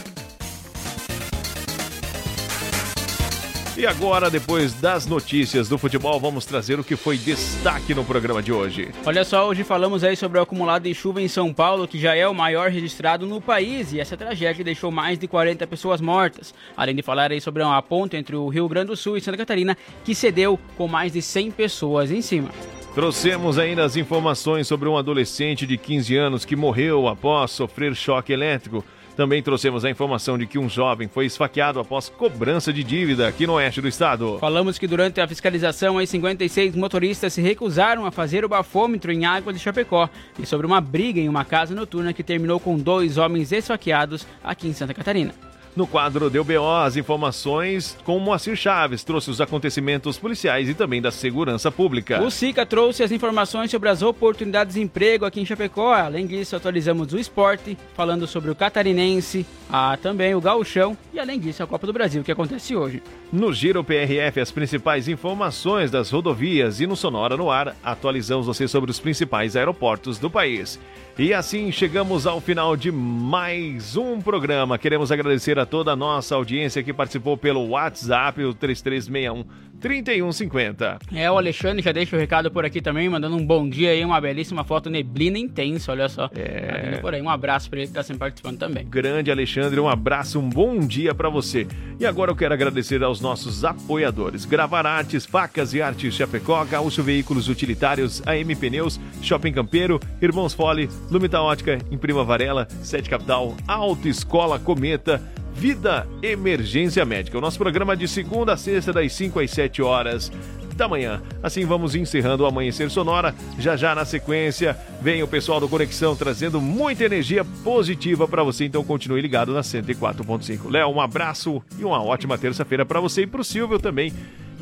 [3.75, 8.41] E agora, depois das notícias do futebol, vamos trazer o que foi destaque no programa
[8.41, 8.93] de hoje.
[9.05, 12.15] Olha só, hoje falamos aí sobre o acumulado de chuva em São Paulo, que já
[12.15, 16.53] é o maior registrado no país, e essa tragédia deixou mais de 40 pessoas mortas.
[16.77, 19.37] Além de falar aí sobre uma ponte entre o Rio Grande do Sul e Santa
[19.37, 22.49] Catarina, que cedeu com mais de 100 pessoas em cima.
[22.93, 28.33] Trouxemos ainda as informações sobre um adolescente de 15 anos que morreu após sofrer choque
[28.33, 28.83] elétrico.
[29.15, 33.47] Também trouxemos a informação de que um jovem foi esfaqueado após cobrança de dívida aqui
[33.47, 34.37] no oeste do estado.
[34.39, 39.23] Falamos que durante a fiscalização, aí 56 motoristas se recusaram a fazer o bafômetro em
[39.23, 43.17] água de Chapecó e sobre uma briga em uma casa noturna que terminou com dois
[43.17, 45.50] homens esfaqueados aqui em Santa Catarina.
[45.73, 51.01] No quadro Deu BO, as informações com Moacir Chaves trouxe os acontecimentos policiais e também
[51.01, 52.21] da segurança pública.
[52.21, 55.93] O SICA trouxe as informações sobre as oportunidades de emprego aqui em Chapecó.
[55.93, 61.39] Além disso, atualizamos o esporte, falando sobre o catarinense, a, também o gauchão e além
[61.39, 63.01] disso a Copa do Brasil, que acontece hoje.
[63.31, 68.67] No Giro PRF, as principais informações das rodovias e no Sonora no Ar, atualizamos você
[68.67, 70.77] sobre os principais aeroportos do país.
[71.19, 74.77] E assim chegamos ao final de mais um programa.
[74.77, 79.45] Queremos agradecer a toda a nossa audiência que participou pelo WhatsApp, o 3361
[79.81, 80.99] 3150.
[81.13, 84.05] É, o Alexandre já deixa o recado por aqui também, mandando um bom dia aí,
[84.05, 86.29] uma belíssima foto neblina intensa, olha só.
[86.35, 86.91] É.
[86.91, 88.85] Tá por aí, um abraço pra ele que tá sempre participando também.
[88.87, 91.67] Grande Alexandre, um abraço, um bom dia pra você.
[91.99, 97.01] E agora eu quero agradecer aos nossos apoiadores: Gravar Artes, Facas e Artes Chapecó, Gaúcho
[97.01, 104.59] Veículos Utilitários, AM Pneus, Shopping Campeiro, Irmãos Fole, Lumita Ótica, Imprima Varela, Sete Capital, Autoescola
[104.59, 105.21] Cometa,
[105.61, 107.37] Vida Emergência Médica.
[107.37, 110.31] O nosso programa de segunda a sexta, das 5 às 7 horas
[110.75, 111.21] da manhã.
[111.43, 113.35] Assim vamos encerrando o Amanhecer Sonora.
[113.59, 118.65] Já já na sequência vem o pessoal do Conexão trazendo muita energia positiva para você.
[118.65, 120.67] Então continue ligado na 104.5.
[120.67, 124.11] Léo, um abraço e uma ótima terça-feira para você e para o Silvio também.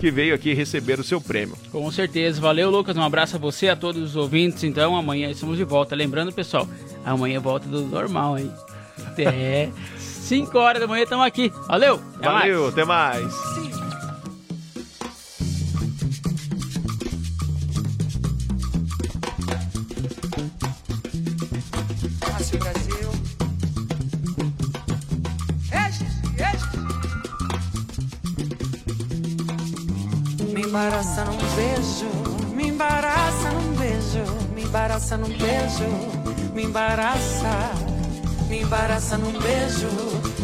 [0.01, 1.55] Que veio aqui receber o seu prêmio.
[1.71, 2.41] Com certeza.
[2.41, 2.97] Valeu, Lucas.
[2.97, 4.65] Um abraço a você, a todos os ouvintes.
[4.65, 5.95] Então, amanhã estamos de volta.
[5.95, 6.67] Lembrando, pessoal,
[7.05, 8.51] amanhã volta do normal, hein?
[9.17, 9.69] É.
[10.29, 11.51] 5 horas da manhã estamos aqui.
[11.67, 11.99] Valeu!
[12.17, 12.73] Até Valeu, mais.
[12.73, 13.33] até mais.
[30.55, 34.23] Embaraça num beijo, me embaraça num beijo,
[34.53, 37.71] me embaraça num beijo, me embaraça,
[38.49, 39.87] me embaraça num beijo,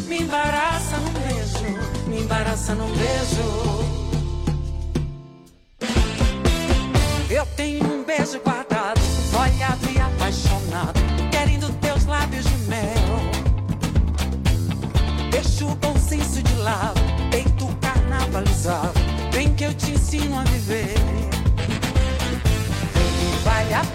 [0.07, 3.85] me embaraça num beijo, me embaraça num beijo.
[7.29, 9.01] Eu tenho um beijo guardado,
[9.31, 10.99] molhado e apaixonado,
[11.31, 13.31] querendo teus lábios de mel.
[15.31, 17.01] Deixa o bom senso de lado,
[17.31, 18.93] peito carnavalizado,
[19.31, 20.93] vem que eu te ensino a viver.
[23.43, 23.83] Vale a